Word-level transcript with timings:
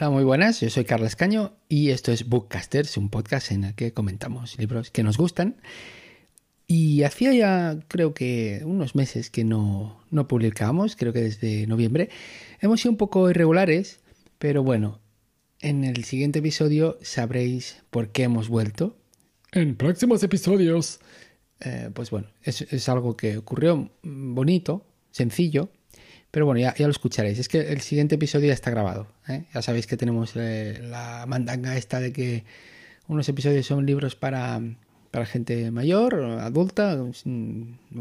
Hola, 0.00 0.10
muy 0.10 0.22
buenas. 0.22 0.60
Yo 0.60 0.70
soy 0.70 0.84
Carlos 0.84 1.16
Caño 1.16 1.56
y 1.68 1.90
esto 1.90 2.12
es 2.12 2.28
Bookcasters, 2.28 2.96
un 2.96 3.08
podcast 3.08 3.50
en 3.50 3.64
el 3.64 3.74
que 3.74 3.92
comentamos 3.92 4.56
libros 4.56 4.92
que 4.92 5.02
nos 5.02 5.18
gustan. 5.18 5.56
Y 6.68 7.02
hacía 7.02 7.34
ya, 7.34 7.80
creo 7.88 8.14
que 8.14 8.62
unos 8.64 8.94
meses 8.94 9.28
que 9.28 9.42
no, 9.42 10.00
no 10.12 10.28
publicábamos, 10.28 10.94
creo 10.94 11.12
que 11.12 11.22
desde 11.22 11.66
noviembre. 11.66 12.10
Hemos 12.60 12.80
sido 12.80 12.92
un 12.92 12.96
poco 12.96 13.28
irregulares, 13.28 13.98
pero 14.38 14.62
bueno, 14.62 15.00
en 15.58 15.82
el 15.82 16.04
siguiente 16.04 16.38
episodio 16.38 16.96
sabréis 17.02 17.82
por 17.90 18.12
qué 18.12 18.22
hemos 18.22 18.48
vuelto. 18.48 18.96
En 19.50 19.74
próximos 19.74 20.22
episodios. 20.22 21.00
Eh, 21.58 21.90
pues 21.92 22.10
bueno, 22.12 22.28
es, 22.44 22.62
es, 22.62 22.88
algo 22.88 23.16
que 23.16 23.36
ocurrió 23.36 23.90
bonito, 24.04 24.86
sencillo, 25.10 25.70
pero 26.30 26.46
bueno, 26.46 26.60
ya, 26.60 26.74
ya, 26.74 26.86
lo 26.86 26.90
escucharéis. 26.90 27.38
Es 27.38 27.48
que 27.48 27.60
el 27.60 27.80
siguiente 27.80 28.16
episodio 28.16 28.48
ya 28.48 28.54
está 28.54 28.70
grabado. 28.70 29.08
¿eh? 29.28 29.44
Ya 29.54 29.62
sabéis 29.62 29.86
que 29.86 29.96
tenemos 29.96 30.32
eh, 30.36 30.80
la 30.82 31.24
mandanga 31.26 31.76
esta 31.76 32.00
de 32.00 32.12
que 32.12 32.44
unos 33.06 33.28
episodios 33.28 33.64
son 33.64 33.86
libros 33.86 34.14
para, 34.14 34.60
para 35.10 35.24
gente 35.24 35.70
mayor, 35.70 36.14
adulta, 36.40 36.98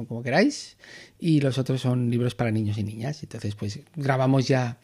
como 0.08 0.23
queráis, 0.23 0.77
y 1.20 1.40
los 1.40 1.58
otros 1.58 1.81
son 1.81 2.09
libros 2.09 2.36
para 2.36 2.52
niños 2.52 2.77
y 2.77 2.84
niñas. 2.84 3.23
Entonces, 3.23 3.55
pues 3.55 3.80
grabamos 3.95 4.48
ya 4.48 4.78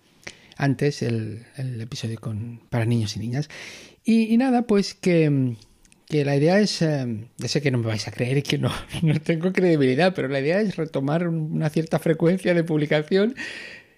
antes 0.55 1.01
el, 1.01 1.45
episodio 1.57 2.19
con, 2.19 2.61
para 2.69 2.85
niños 2.85 3.17
y 3.17 3.19
niñas. 3.19 3.49
Y 4.05 4.37
nada, 4.37 4.61
pues 4.63 4.93
que 4.93 5.55
que 6.13 6.23
la 6.23 6.35
idea 6.35 6.59
es, 6.59 6.79
eh, 6.83 7.25
ya 7.37 7.47
sé 7.47 7.59
que 7.59 7.71
no 7.71 7.79
me 7.79 7.87
vais 7.87 8.07
a 8.07 8.11
creer 8.11 8.37
y 8.37 8.43
que 8.43 8.59
no, 8.59 8.69
no 9.01 9.19
tengo 9.19 9.51
credibilidad, 9.51 10.13
pero 10.13 10.27
la 10.27 10.41
idea 10.41 10.61
es 10.61 10.75
retomar 10.75 11.27
una 11.27 11.71
cierta 11.71 11.97
frecuencia 11.97 12.53
de 12.53 12.63
publicación. 12.63 13.33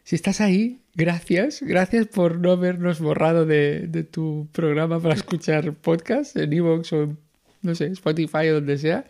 Si 0.05 0.15
estás 0.15 0.39
ahí, 0.39 0.79
gracias, 0.93 1.61
gracias 1.61 2.07
por 2.07 2.39
no 2.39 2.53
habernos 2.53 3.01
borrado 3.01 3.45
de, 3.45 3.87
de 3.87 4.05
tu 4.05 4.47
programa 4.53 5.01
para 5.01 5.13
escuchar 5.13 5.73
podcast 5.73 6.37
en 6.37 6.53
Evox 6.53 6.93
o 6.93 7.17
no 7.61 7.75
sé, 7.75 7.87
Spotify 7.87 8.47
o 8.47 8.53
donde 8.55 8.77
sea. 8.77 9.03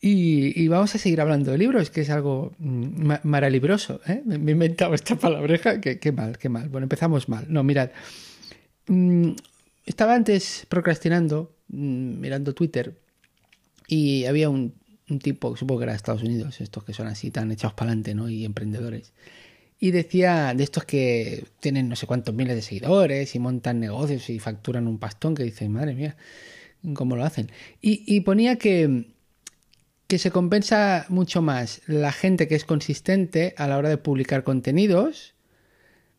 Y, 0.00 0.58
y, 0.58 0.68
vamos 0.68 0.94
a 0.94 0.98
seguir 0.98 1.20
hablando 1.20 1.50
de 1.50 1.58
libros, 1.58 1.90
que 1.90 2.00
es 2.00 2.08
algo 2.08 2.54
mm, 2.58 3.12
maralibroso. 3.24 4.00
¿eh? 4.08 4.22
Me, 4.24 4.36
he 4.36 4.52
inventado 4.52 4.94
esta 4.94 5.16
palabreja, 5.16 5.82
que, 5.82 5.98
qué 5.98 6.12
mal, 6.12 6.38
qué 6.38 6.48
mal. 6.48 6.70
Bueno, 6.70 6.86
empezamos 6.86 7.28
mal. 7.28 7.44
No, 7.50 7.62
mirad. 7.62 7.90
Mm, 8.86 9.32
estaba 9.84 10.14
antes 10.14 10.64
procrastinando 10.70 11.55
mirando 11.68 12.54
Twitter 12.54 12.96
y 13.86 14.24
había 14.24 14.48
un, 14.48 14.74
un, 15.08 15.18
tipo, 15.18 15.56
supongo 15.56 15.80
que 15.80 15.84
era 15.84 15.92
de 15.92 15.96
Estados 15.96 16.22
Unidos, 16.22 16.60
estos 16.60 16.84
que 16.84 16.92
son 16.92 17.06
así 17.06 17.30
tan 17.30 17.50
echados 17.52 17.74
para 17.74 17.90
adelante, 17.90 18.14
¿no? 18.14 18.28
Y 18.28 18.44
emprendedores. 18.44 19.12
Y 19.78 19.90
decía 19.90 20.54
de 20.54 20.64
estos 20.64 20.84
que 20.84 21.44
tienen 21.60 21.88
no 21.88 21.96
sé 21.96 22.06
cuántos 22.06 22.34
miles 22.34 22.56
de 22.56 22.62
seguidores 22.62 23.34
y 23.34 23.38
montan 23.38 23.78
negocios 23.78 24.30
y 24.30 24.38
facturan 24.38 24.88
un 24.88 24.98
pastón 24.98 25.34
que 25.34 25.44
dicen, 25.44 25.72
madre 25.72 25.94
mía, 25.94 26.16
¿cómo 26.94 27.16
lo 27.16 27.24
hacen? 27.24 27.50
Y, 27.80 28.02
y 28.06 28.20
ponía 28.20 28.56
que, 28.56 29.14
que 30.06 30.18
se 30.18 30.30
compensa 30.30 31.06
mucho 31.08 31.42
más 31.42 31.82
la 31.86 32.12
gente 32.12 32.48
que 32.48 32.54
es 32.54 32.64
consistente 32.64 33.54
a 33.58 33.68
la 33.68 33.76
hora 33.76 33.90
de 33.90 33.98
publicar 33.98 34.44
contenidos 34.44 35.34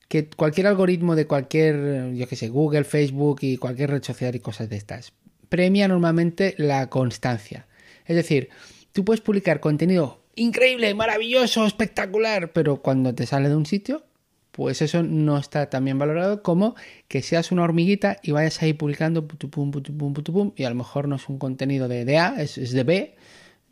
que 0.08 0.30
cualquier 0.30 0.68
algoritmo 0.68 1.16
de 1.16 1.28
cualquier, 1.28 2.14
yo 2.14 2.28
qué 2.28 2.36
sé, 2.36 2.48
Google, 2.48 2.86
Facebook 2.86 3.40
y 3.42 3.58
cualquier 3.58 3.90
red 3.90 4.04
social 4.04 4.36
y 4.36 4.40
cosas 4.40 4.70
de 4.70 4.78
estas 4.78 5.14
premia 5.50 5.88
normalmente 5.88 6.56
la 6.58 6.90
constancia. 6.90 7.68
Es 8.06 8.16
decir, 8.16 8.50
tú 8.92 9.06
puedes 9.06 9.22
publicar 9.22 9.60
contenido 9.60 10.24
increíble, 10.38 10.94
maravilloso, 10.94 11.66
espectacular, 11.66 12.54
pero 12.54 12.82
cuando 12.82 13.14
te 13.14 13.26
sale 13.26 13.50
de 13.50 13.56
un 13.56 13.66
sitio, 13.66 14.06
pues 14.52 14.82
eso 14.82 15.04
no 15.04 15.38
está 15.38 15.70
tan 15.70 15.84
bien 15.84 16.00
valorado 16.00 16.42
como 16.42 16.76
que 17.08 17.22
seas 17.22 17.52
una 17.52 17.64
hormiguita 17.64 18.18
y 18.24 18.32
vayas 18.32 18.62
ahí 18.62 18.74
publicando 18.74 19.28
pum, 19.28 19.72
pum, 19.72 20.14
pum, 20.14 20.52
y 20.56 20.64
a 20.64 20.70
lo 20.70 20.76
mejor 20.76 21.08
no 21.08 21.18
es 21.18 21.28
un 21.28 21.38
contenido 21.38 21.88
de, 21.88 22.18
A, 22.18 22.42
es, 22.42 22.58
es, 22.58 22.72
de 22.72 22.84
B 22.84 23.16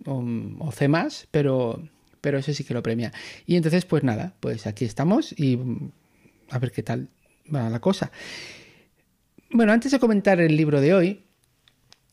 o, 0.06 0.72
C 0.72 0.88
más, 0.88 1.28
pero, 1.32 1.82
pero 2.20 2.40
eso 2.40 2.54
sí 2.54 2.64
que 2.64 2.74
lo 2.74 2.84
premia. 2.84 3.14
Y 3.46 3.56
entonces, 3.56 3.86
pues 3.86 4.04
nada, 4.04 4.34
pues 4.40 4.68
aquí 4.68 4.86
estamos 4.86 5.34
y 5.40 5.60
a 6.50 6.60
ver 6.60 6.72
qué 6.72 6.84
tal 6.84 7.10
va 7.54 7.70
la 7.70 7.80
cosa. 7.80 8.12
Bueno, 9.52 9.72
antes 9.72 9.92
de 9.92 10.00
comentar 10.00 10.40
el 10.40 10.58
libro 10.58 10.82
de 10.82 10.94
hoy, 10.94 11.25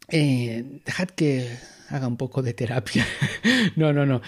eh, 0.08 0.80
dejad 0.84 1.08
que 1.08 1.48
haga 1.88 2.06
un 2.06 2.16
poco 2.16 2.42
de 2.42 2.54
terapia. 2.54 3.06
no, 3.76 3.92
no, 3.92 4.06
no. 4.06 4.22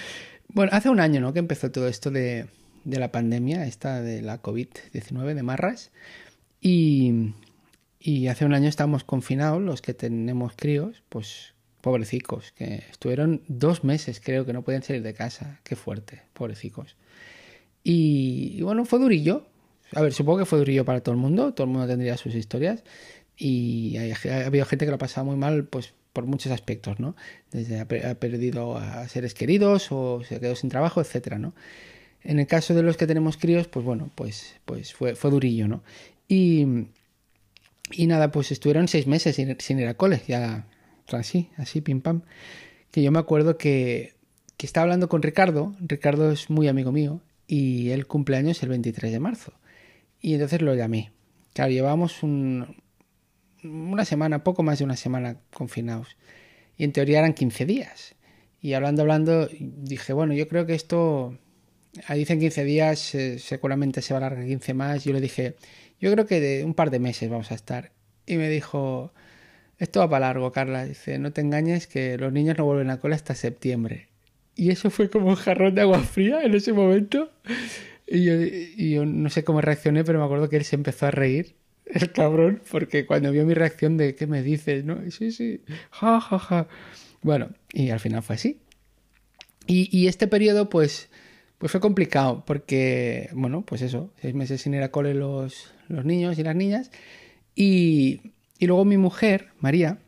Bueno, 0.49 0.71
hace 0.73 0.89
un 0.91 1.01
año, 1.01 1.21
¿no? 1.21 1.33
Que 1.33 1.41
empezó 1.41 1.71
todo 1.71 1.89
esto 1.89 2.11
de, 2.11 2.47
la 2.85 3.11
pandemia, 3.11 3.67
esta 3.67 4.01
de 4.03 4.23
la 4.23 4.41
COVID-19, 4.41 5.35
de 5.35 5.43
marras. 5.43 5.91
Y, 6.61 7.33
hace 8.29 8.45
un 8.45 8.55
año 8.55 8.69
estábamos 8.69 9.05
confinados, 9.05 9.61
los 9.61 9.83
que 9.83 9.95
tenemos 9.95 10.55
críos, 10.57 11.03
pues 11.09 11.55
pobrecicos, 11.81 12.53
que 12.53 12.85
estuvieron 12.91 13.43
dos 13.47 13.85
meses, 13.85 14.21
creo 14.21 14.47
que 14.47 14.53
no 14.53 14.63
podían 14.63 14.83
salir 14.83 15.03
de 15.03 15.13
casa. 15.13 15.61
Qué 15.65 15.77
fuerte, 15.77 16.23
pobrecicos. 16.33 16.97
Y, 17.83 18.55
y 18.57 18.63
bueno, 18.63 18.85
fue 18.85 18.99
durillo. 18.99 19.47
A 19.93 20.01
ver, 20.01 20.13
supongo 20.13 20.39
que 20.39 20.45
fue 20.47 20.59
durillo 20.59 20.85
para 20.85 21.01
todo 21.01 21.15
el 21.15 21.21
mundo, 21.21 21.53
todo 21.53 21.67
el 21.67 21.73
mundo 21.73 21.87
tendría 21.87 22.17
sus 22.17 22.35
historias 22.35 22.83
y 23.37 23.97
ha 23.97 24.47
habido 24.47 24.65
gente 24.65 24.85
que 24.85 24.91
lo 24.91 24.97
ha 24.97 24.99
pasado 24.99 25.27
muy 25.27 25.37
mal 25.37 25.65
pues 25.65 25.95
por 26.15 26.27
muchos 26.27 26.53
aspectos, 26.53 27.01
¿no? 27.01 27.17
Desde 27.51 27.81
ha, 27.81 27.87
perdido 27.87 28.77
a 28.79 29.07
seres 29.09 29.35
queridos 29.35 29.91
o 29.91 30.23
se 30.23 30.39
quedado 30.39 30.55
sin 30.57 30.71
trabajo, 30.71 31.01
etcétera, 31.01 31.39
¿no? 31.39 31.55
En 32.23 32.39
el 32.39 32.47
caso 32.47 32.73
de 32.73 32.83
los 32.83 32.97
que 32.97 33.07
tenemos 33.07 33.37
críos, 33.37 33.67
pues 33.67 33.85
bueno, 33.85 34.11
pues, 34.15 34.55
pues 34.65 34.95
fue, 34.95 35.17
fue 35.17 35.31
durillo, 35.31 35.69
¿no? 35.69 35.83
Y, 36.29 36.87
y 37.91 38.07
nada, 38.07 38.31
pues 38.31 38.53
estuvieron 38.53 38.89
seis 38.89 39.07
meses 39.07 39.37
sin, 39.37 39.61
sin 39.61 39.81
ir 39.81 39.89
a 39.89 39.95
cole, 39.95 40.23
ya 40.27 40.67
así, 41.13 41.51
así, 41.57 41.81
pim 41.81 42.01
pam. 42.01 42.23
Que 42.93 43.03
yo 43.03 43.11
me 43.11 43.19
acuerdo 43.19 43.59
que, 43.59 44.15
que 44.57 44.67
estaba 44.67 44.85
hablando 44.85 45.09
con 45.09 45.21
Ricardo, 45.21 45.75
Ricardo 45.81 46.31
es 46.31 46.49
muy 46.49 46.69
amigo 46.69 46.93
mío, 46.93 47.21
y 47.47 47.91
el 47.91 48.07
cumpleaños 48.07 48.63
el 48.63 48.69
23 48.71 49.13
de 49.13 49.21
marzo. 49.21 49.53
Y 50.21 50.35
entonces 50.35 50.63
lo 50.63 50.75
llamé. 50.75 51.13
Claro, 51.53 51.73
llevábamos 51.73 52.23
un, 52.23 52.77
una 53.65 54.05
semana, 54.05 54.45
poco 54.45 54.63
más 54.63 54.79
de 54.79 54.85
una 54.85 54.97
semana 54.97 55.39
confinados. 55.53 56.17
Y 56.77 56.85
en 56.85 56.93
teoría 56.93 57.21
eran 57.21 57.35
15 57.35 57.67
días. 57.67 58.15
Y 58.61 58.75
hablando, 58.75 59.03
hablando, 59.03 59.49
dije, 59.59 60.13
bueno, 60.13 60.35
yo 60.35 60.49
creo 60.49 60.67
que 60.67 60.75
esto, 60.75 61.39
ahí 62.07 62.21
dicen 62.21 62.41
15 62.41 62.65
días, 62.65 62.99
seguramente 63.39 64.03
se 64.03 64.15
va 64.15 64.21
a 64.21 64.27
alargar 64.27 64.47
15 64.47 64.75
más. 64.75 65.05
Yo 65.05 65.13
le 65.13 65.21
dije, 65.21 65.57
yo 66.01 66.13
creo 66.13 66.27
que 66.27 66.41
de 66.41 66.65
un 66.65 66.75
par 66.75 66.91
de 66.91 66.99
meses 66.99 67.29
vamos 67.29 67.51
a 67.51 67.55
estar. 67.55 67.93
Y 68.27 68.37
me 68.37 68.49
dijo, 68.49 69.13
esto 69.79 70.01
va 70.01 70.09
para 70.09 70.27
largo, 70.27 70.51
Carla. 70.53 70.85
Dice, 70.85 71.19
no 71.19 71.33
te 71.33 71.41
engañes 71.41 71.87
que 71.87 72.17
los 72.17 72.33
niños 72.33 72.57
no 72.57 72.65
vuelven 72.65 72.91
a 72.91 72.99
cola 72.99 73.17
hasta 73.17 73.35
septiembre. 73.35 74.09
Y 74.57 74.71
eso 74.71 74.89
fue 74.91 75.11
como 75.11 75.29
un 75.29 75.35
jarrón 75.35 75.75
de 75.75 75.83
agua 75.83 76.01
fría 76.01 76.43
en 76.43 76.55
ese 76.55 76.73
momento. 76.73 77.31
Y 78.07 78.25
yo, 78.25 78.35
y 78.35 78.91
yo 78.93 79.05
no 79.05 79.31
sé 79.31 79.45
cómo 79.45 79.61
reaccioné, 79.61 80.05
pero 80.05 80.19
me 80.19 80.25
acuerdo 80.25 80.49
que 80.49 80.57
él 80.57 80.65
se 80.65 80.77
empezó 80.77 81.07
a 81.07 81.11
reír 81.11 81.57
el 81.87 82.13
cabrón, 82.13 82.63
porque 82.71 83.07
cuando 83.07 83.31
vio 83.33 83.45
mi 83.45 83.55
reacción 83.55 83.97
de 83.97 84.15
¿qué 84.15 84.27
me 84.27 84.43
dices? 84.43 84.85
¿no? 84.85 84.99
Sí, 85.11 85.31
sí, 85.31 85.61
ja, 85.91 86.21
ja, 86.21 86.39
ja. 86.39 86.69
Bueno, 87.23 87.51
y 87.73 87.91
al 87.91 88.01
final 88.01 88.23
fue 88.23 88.37
así. 88.37 88.61
Y, 89.67 90.09
este 90.09 90.27
periodo, 90.27 90.69
pues, 90.69 91.09
pues 91.57 91.73
fue 91.73 91.81
complicado, 91.81 92.45
porque, 92.47 93.31
bueno, 93.33 93.63
pues 93.63 93.81
eso, 93.81 94.13
seis 94.21 94.35
meses 94.35 94.61
sin 94.61 94.75
ir 94.75 94.83
a 94.83 94.91
cole 94.91 95.15
los, 95.15 95.73
los 95.89 96.05
niños 96.05 96.39
y 96.39 96.43
las 96.43 96.55
niñas. 96.55 96.91
Y, 97.55 98.21
y 98.59 98.67
luego 98.67 98.85
mi 98.85 98.99
mujer, 98.99 99.49
María, 99.59 100.01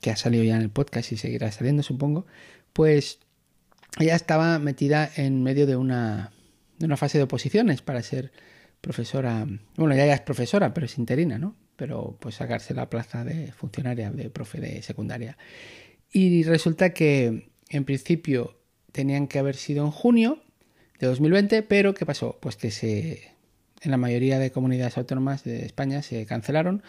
que 0.00 0.10
ha 0.10 0.16
salido 0.16 0.44
ya 0.44 0.56
en 0.56 0.62
el 0.62 0.70
podcast 0.70 1.12
y 1.12 1.18
seguirá 1.18 1.52
saliendo, 1.52 1.82
supongo, 1.82 2.24
pues 2.72 3.18
ella 3.98 4.16
estaba 4.16 4.58
metida 4.58 5.10
en 5.16 5.42
medio 5.42 5.66
de 5.66 5.76
una, 5.76 6.32
de 6.78 6.86
una 6.86 6.96
fase 6.96 7.18
de 7.18 7.24
oposiciones 7.24 7.82
para 7.82 8.02
ser 8.02 8.32
profesora, 8.82 9.46
bueno, 9.76 9.94
ya, 9.94 10.12
es 10.12 10.20
profesora, 10.20 10.74
pero 10.74 10.84
es 10.84 10.98
interina, 10.98 11.38
¿no? 11.38 11.56
Pero 11.76 12.18
pues 12.20 12.34
sacarse 12.34 12.74
la 12.74 12.90
plaza 12.90 13.24
de 13.24 13.52
funcionaria, 13.52 14.10
de 14.10 14.28
profe 14.28 14.60
de 14.60 14.82
secundaria. 14.82 15.38
Y 16.12 16.42
resulta 16.42 16.92
que 16.92 17.50
en 17.70 17.84
principio 17.84 18.58
tenían 18.90 19.28
que 19.28 19.38
haber 19.38 19.56
sido 19.56 19.86
en 19.86 19.90
junio 19.90 20.42
de 20.98 21.06
2020, 21.06 21.62
pero 21.62 21.94
¿qué 21.94 22.04
pasó? 22.04 22.38
Pues 22.40 22.56
que 22.56 22.70
se 22.70 23.32
en 23.80 23.90
la 23.90 23.96
mayoría 23.96 24.38
de 24.38 24.52
comunidades 24.52 24.96
autónomas 24.96 25.42
de 25.44 25.64
España 25.64 26.02
se 26.02 26.24
cancelaron, 26.26 26.82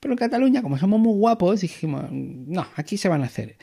pero 0.00 0.12
en 0.12 0.18
Cataluña, 0.18 0.62
como 0.62 0.78
somos 0.78 0.98
muy 0.98 1.12
guapos, 1.18 1.60
dijimos, 1.60 2.06
no, 2.10 2.66
aquí 2.76 2.96
se 2.96 3.08
van 3.08 3.22
a 3.22 3.26
hacer. 3.26 3.58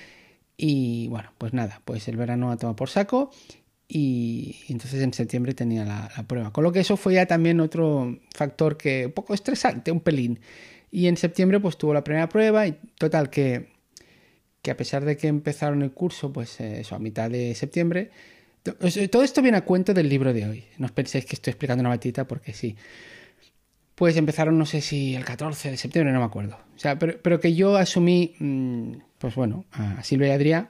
Y 0.57 1.07
bueno, 1.07 1.31
pues 1.37 1.53
nada, 1.53 1.81
pues 1.85 2.07
el 2.07 2.17
verano 2.17 2.51
ha 2.51 2.57
tomado 2.57 2.75
por 2.75 2.89
saco 2.89 3.31
y 3.87 4.55
entonces 4.67 5.01
en 5.01 5.13
septiembre 5.13 5.53
tenía 5.53 5.85
la, 5.85 6.09
la, 6.15 6.23
prueba. 6.23 6.51
Con 6.51 6.63
lo 6.63 6.71
que 6.71 6.79
eso 6.79 6.97
fue 6.97 7.15
ya 7.15 7.25
también 7.25 7.59
otro 7.59 8.19
factor 8.33 8.77
que 8.77 9.07
un 9.07 9.11
poco 9.11 9.33
estresante, 9.33 9.91
un 9.91 9.99
pelín. 9.99 10.39
Y 10.91 11.07
en 11.07 11.17
septiembre 11.17 11.59
pues 11.59 11.77
tuvo 11.77 11.93
la 11.93 12.03
primera 12.03 12.27
prueba 12.29 12.65
y 12.67 12.77
total 12.97 13.29
que, 13.29 13.69
que 14.61 14.71
a 14.71 14.77
pesar 14.77 15.05
de 15.05 15.17
que 15.17 15.27
empezaron 15.27 15.83
el 15.83 15.91
curso 15.91 16.33
pues 16.33 16.59
eh, 16.59 16.81
eso 16.81 16.95
a 16.95 16.99
mitad 16.99 17.29
de 17.29 17.53
septiembre, 17.53 18.09
todo 19.11 19.23
esto 19.23 19.41
viene 19.43 19.57
a 19.57 19.65
cuento 19.65 19.93
del 19.93 20.09
libro 20.09 20.33
de 20.33 20.45
hoy. 20.47 20.63
No 20.79 20.87
os 20.87 20.91
penséis 20.91 21.25
que 21.25 21.35
estoy 21.35 21.51
explicando 21.51 21.81
una 21.81 21.89
batita 21.89 22.25
porque 22.25 22.53
sí. 22.53 22.75
pues 23.93 24.17
empezaron, 24.17 24.57
no 24.57 24.65
sé 24.65 24.81
si 24.81 25.15
el 25.15 25.23
14 25.23 25.71
de 25.71 25.77
septiembre, 25.77 26.11
no 26.11 26.19
me 26.19 26.25
acuerdo. 26.25 26.57
O 26.75 26.79
sea, 26.79 26.97
pero, 26.97 27.19
pero 27.21 27.39
que 27.39 27.53
yo 27.53 27.77
asumí, 27.77 28.33
mm, 28.39 28.93
pues 29.19 29.35
bueno, 29.35 29.65
a 29.71 30.03
Silvia 30.03 30.29
y 30.29 30.31
Adrián, 30.31 30.69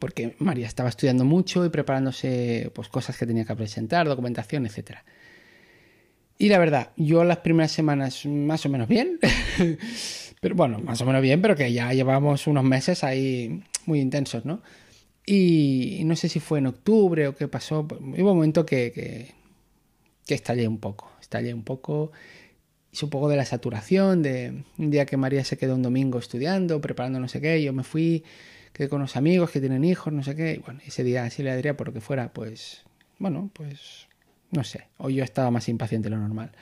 porque 0.00 0.36
María 0.38 0.66
estaba 0.66 0.88
estudiando 0.88 1.24
mucho 1.24 1.64
y 1.64 1.70
preparándose 1.70 2.70
pues 2.74 2.88
cosas 2.88 3.16
que 3.16 3.26
tenía 3.26 3.44
que 3.44 3.56
presentar, 3.56 4.06
documentación, 4.06 4.66
etcétera. 4.66 5.04
Y 6.36 6.48
la 6.48 6.58
verdad, 6.58 6.92
yo 6.96 7.24
las 7.24 7.38
primeras 7.38 7.72
semanas 7.72 8.24
más 8.26 8.64
o 8.64 8.68
menos 8.68 8.86
bien, 8.86 9.18
pero 10.40 10.54
bueno, 10.54 10.78
más 10.78 11.00
o 11.00 11.06
menos 11.06 11.20
bien, 11.20 11.42
pero 11.42 11.56
que 11.56 11.72
ya 11.72 11.92
llevamos 11.92 12.46
unos 12.46 12.64
meses 12.64 13.02
ahí 13.02 13.62
muy 13.86 14.00
intensos, 14.00 14.44
¿no? 14.44 14.62
Y 15.26 16.02
no 16.04 16.16
sé 16.16 16.28
si 16.28 16.38
fue 16.38 16.60
en 16.60 16.68
octubre 16.68 17.26
o 17.28 17.34
qué 17.34 17.48
pasó, 17.48 17.80
hubo 17.80 17.98
un 18.00 18.22
momento 18.22 18.64
que, 18.64 18.92
que, 18.92 19.34
que 20.26 20.34
estallé 20.34 20.68
un 20.68 20.78
poco, 20.78 21.10
estallé 21.20 21.52
un 21.52 21.64
poco, 21.64 22.12
hice 22.92 23.04
un 23.04 23.10
poco 23.10 23.28
de 23.28 23.36
la 23.36 23.44
saturación, 23.44 24.22
de 24.22 24.62
un 24.78 24.90
día 24.90 25.06
que 25.06 25.16
María 25.16 25.44
se 25.44 25.58
quedó 25.58 25.74
un 25.74 25.82
domingo 25.82 26.18
estudiando, 26.18 26.80
preparando 26.80 27.18
no 27.18 27.28
sé 27.28 27.40
qué, 27.40 27.62
yo 27.62 27.72
me 27.72 27.82
fui, 27.82 28.24
quedé 28.72 28.88
con 28.88 29.00
unos 29.00 29.16
amigos 29.16 29.50
que 29.50 29.60
tienen 29.60 29.84
hijos, 29.84 30.12
no 30.12 30.22
sé 30.22 30.34
qué, 30.34 30.54
y 30.54 30.58
bueno, 30.58 30.80
ese 30.86 31.04
día 31.04 31.24
así 31.24 31.42
le 31.42 31.54
diría 31.56 31.76
por 31.76 31.88
lo 31.88 31.92
que 31.92 32.00
fuera, 32.00 32.32
pues, 32.32 32.84
bueno, 33.18 33.50
pues 33.52 34.08
no 34.50 34.64
sé, 34.64 34.88
o 34.96 35.10
yo 35.10 35.24
estaba 35.24 35.50
más 35.50 35.68
impaciente 35.68 36.08
de 36.08 36.16
lo 36.16 36.22
normal. 36.22 36.52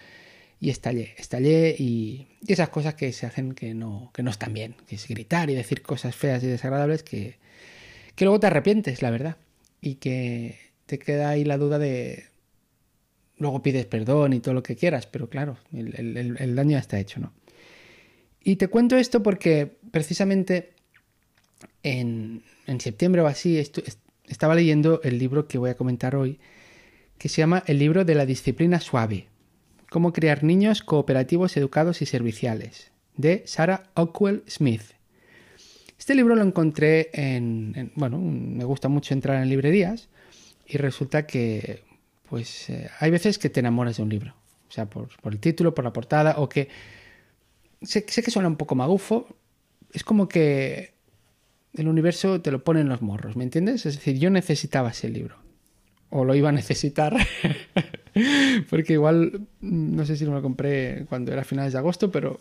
Y 0.58 0.70
estallé, 0.70 1.14
estallé 1.18 1.76
y, 1.78 2.26
y, 2.46 2.52
esas 2.52 2.70
cosas 2.70 2.94
que 2.94 3.12
se 3.12 3.26
hacen 3.26 3.52
que 3.52 3.74
no, 3.74 4.10
que 4.14 4.22
no 4.22 4.30
están 4.30 4.54
bien, 4.54 4.74
que 4.86 4.96
es 4.96 5.06
gritar 5.06 5.50
y 5.50 5.54
decir 5.54 5.82
cosas 5.82 6.16
feas 6.16 6.42
y 6.42 6.46
desagradables 6.46 7.02
que, 7.02 7.36
que 8.14 8.24
luego 8.24 8.40
te 8.40 8.46
arrepientes, 8.46 9.02
la 9.02 9.10
verdad. 9.10 9.36
Y 9.82 9.96
que 9.96 10.58
te 10.86 10.98
queda 10.98 11.28
ahí 11.28 11.44
la 11.44 11.58
duda 11.58 11.78
de... 11.78 12.24
Luego 13.36 13.62
pides 13.62 13.84
perdón 13.84 14.32
y 14.32 14.40
todo 14.40 14.54
lo 14.54 14.62
que 14.62 14.76
quieras, 14.76 15.06
pero 15.06 15.28
claro, 15.28 15.58
el, 15.70 16.36
el 16.38 16.56
daño 16.56 16.70
ya 16.70 16.78
está 16.78 16.98
hecho, 16.98 17.20
¿no? 17.20 17.34
Y 18.42 18.56
te 18.56 18.68
cuento 18.68 18.96
esto 18.96 19.22
porque 19.22 19.76
precisamente 19.90 20.70
en, 21.86 22.80
septiembre 22.80 23.22
o 23.22 23.26
así 23.26 23.58
estaba 24.26 24.54
leyendo 24.54 25.00
el 25.02 25.18
libro 25.18 25.46
que 25.46 25.58
voy 25.58 25.70
a 25.70 25.76
comentar 25.76 26.16
hoy, 26.16 26.40
que 27.16 27.28
se 27.28 27.40
llama 27.40 27.62
El 27.66 27.78
libro 27.78 28.04
de 28.04 28.14
la 28.14 28.26
disciplina 28.26 28.80
suave. 28.80 29.28
Cómo 29.88 30.12
crear 30.12 30.42
niños 30.42 30.82
cooperativos, 30.82 31.56
educados 31.56 32.02
y 32.02 32.06
serviciales, 32.06 32.90
de 33.16 33.44
Sarah 33.46 33.84
Ockwell 33.94 34.42
Smith. 34.48 34.82
Este 35.96 36.14
libro 36.16 36.34
lo 36.34 36.42
encontré 36.42 37.08
en, 37.12 37.72
en 37.76 37.92
bueno, 37.94 38.18
me 38.18 38.64
gusta 38.64 38.88
mucho 38.88 39.14
entrar 39.14 39.40
en 39.40 39.48
librerías 39.48 40.08
y 40.66 40.76
resulta 40.78 41.26
que, 41.26 41.84
pues, 42.28 42.68
eh, 42.68 42.90
hay 42.98 43.10
veces 43.12 43.38
que 43.38 43.48
te 43.48 43.60
enamoras 43.60 43.96
de 43.96 44.02
un 44.02 44.08
libro, 44.08 44.34
o 44.68 44.72
sea, 44.72 44.86
por, 44.86 45.08
por 45.22 45.32
el 45.32 45.38
título, 45.38 45.72
por 45.72 45.84
la 45.84 45.92
portada, 45.92 46.34
o 46.38 46.48
que 46.48 46.68
sé, 47.80 48.04
sé, 48.08 48.22
que 48.24 48.30
suena 48.32 48.48
un 48.48 48.56
poco 48.56 48.74
magufo, 48.74 49.28
es 49.92 50.02
como 50.02 50.28
que 50.28 50.95
el 51.76 51.88
universo 51.88 52.40
te 52.40 52.50
lo 52.50 52.64
pone 52.64 52.80
en 52.80 52.88
los 52.88 53.02
morros, 53.02 53.36
¿me 53.36 53.44
entiendes? 53.44 53.86
Es 53.86 53.96
decir, 53.96 54.18
yo 54.18 54.30
necesitaba 54.30 54.90
ese 54.90 55.08
libro 55.08 55.36
o 56.10 56.24
lo 56.24 56.34
iba 56.34 56.48
a 56.48 56.52
necesitar. 56.52 57.14
Porque 58.70 58.94
igual, 58.94 59.46
no 59.60 60.06
sé 60.06 60.16
si 60.16 60.24
lo 60.24 60.40
compré 60.40 61.04
cuando 61.08 61.32
era 61.32 61.44
finales 61.44 61.72
de 61.72 61.78
agosto, 61.78 62.10
pero 62.10 62.40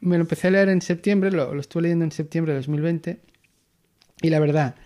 me 0.00 0.16
lo 0.16 0.22
empecé 0.22 0.48
a 0.48 0.50
leer 0.52 0.68
en 0.70 0.80
septiembre, 0.80 1.30
lo, 1.30 1.58
estuve 1.58 1.82
leyendo 1.82 2.04
en 2.04 2.12
septiembre 2.12 2.52
de 2.52 2.60
2020. 2.60 3.20
Y 4.22 4.30
la 4.30 4.40
verdad, 4.40 4.76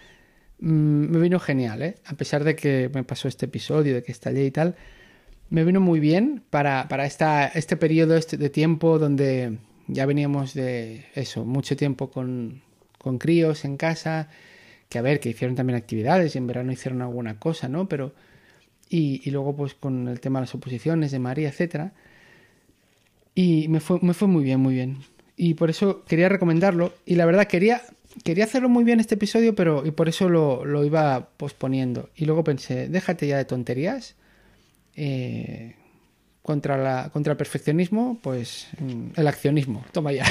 mmm, 0.59 1.11
me 1.11 1.19
vino 1.21 1.39
genial, 1.39 1.83
¿eh? 1.83 1.95
A 2.07 2.15
pesar 2.15 2.45
de 2.45 2.57
que 2.57 2.91
me 2.93 3.05
pasó 3.05 3.29
este 3.29 3.47
episodio, 3.47 3.95
de 3.95 4.03
que 4.03 4.13
estallé 4.13 4.45
y 4.45 4.51
tal, 4.51 4.75
me 5.51 5.65
vino 5.65 5.81
muy 5.81 6.01
bien 6.01 6.43
para, 6.51 6.89
para 6.89 7.07
esta, 7.07 7.47
este 7.47 7.77
periodo 7.77 8.17
este 8.17 8.37
de 8.37 8.51
tiempo 8.51 8.99
donde 8.99 9.59
ya 9.87 10.07
veníamos 10.07 10.55
de 10.55 11.05
eso, 11.15 11.45
mucho 11.45 11.77
tiempo 11.77 12.11
con, 12.11 12.63
con 13.03 13.19
críos 13.19 13.65
en 13.65 13.77
casa 13.77 14.29
que 14.93 14.99
a 14.99 15.03
ver, 15.03 15.21
que 15.21 15.31
hicieron 15.31 15.57
también 15.57 15.79
actividades 15.79 16.35
y 16.35 16.39
en 16.39 16.47
verano 16.47 16.71
hicieron 16.71 17.01
alguna 17.01 17.39
cosa, 17.39 17.67
¿no? 17.67 17.89
Pero, 17.89 18.13
y, 18.91 19.31
luego 19.31 19.57
pues 19.57 19.73
con 19.73 20.07
el 20.07 20.21
tema 20.21 20.39
de 20.39 20.43
las 20.43 20.55
oposiciones 20.55 21.11
de 21.11 21.19
María, 21.19 21.49
etcétera. 21.49 21.95
Y 23.35 23.69
me 23.69 23.81
fue, 23.81 23.99
me 24.03 24.13
fue 24.13 24.29
muy 24.29 24.45
bien, 24.45 24.61
muy 24.61 24.75
bien. 24.75 24.99
Y 25.35 25.55
por 25.55 25.71
eso 25.71 26.05
quería 26.05 26.29
recomendarlo. 26.29 26.93
Y 27.07 27.15
la 27.15 27.25
verdad, 27.25 27.47
quería, 27.47 27.81
quería 28.23 28.45
hacerlo 28.45 28.69
muy 28.69 28.85
bien 28.85 29.01
este 29.01 29.15
episodio, 29.15 29.55
pero 29.55 29.87
y 29.87 29.93
por 29.93 30.11
eso 30.11 30.29
lo, 30.29 30.67
lo 30.67 30.85
iba 30.85 31.31
posponiendo. 31.39 32.11
Y 32.15 32.27
luego 32.27 32.45
pensé, 32.45 32.89
déjate 32.89 33.27
ya 33.27 33.39
de 33.39 33.47
tonterías. 33.47 34.15
Eh, 34.95 35.75
contra, 36.43 36.77
la, 36.77 37.11
contra 37.13 37.33
el 37.33 37.37
perfeccionismo, 37.37 38.19
pues 38.23 38.69
el 39.17 39.27
accionismo. 39.27 39.85
Toma 39.93 40.13
ya. 40.13 40.27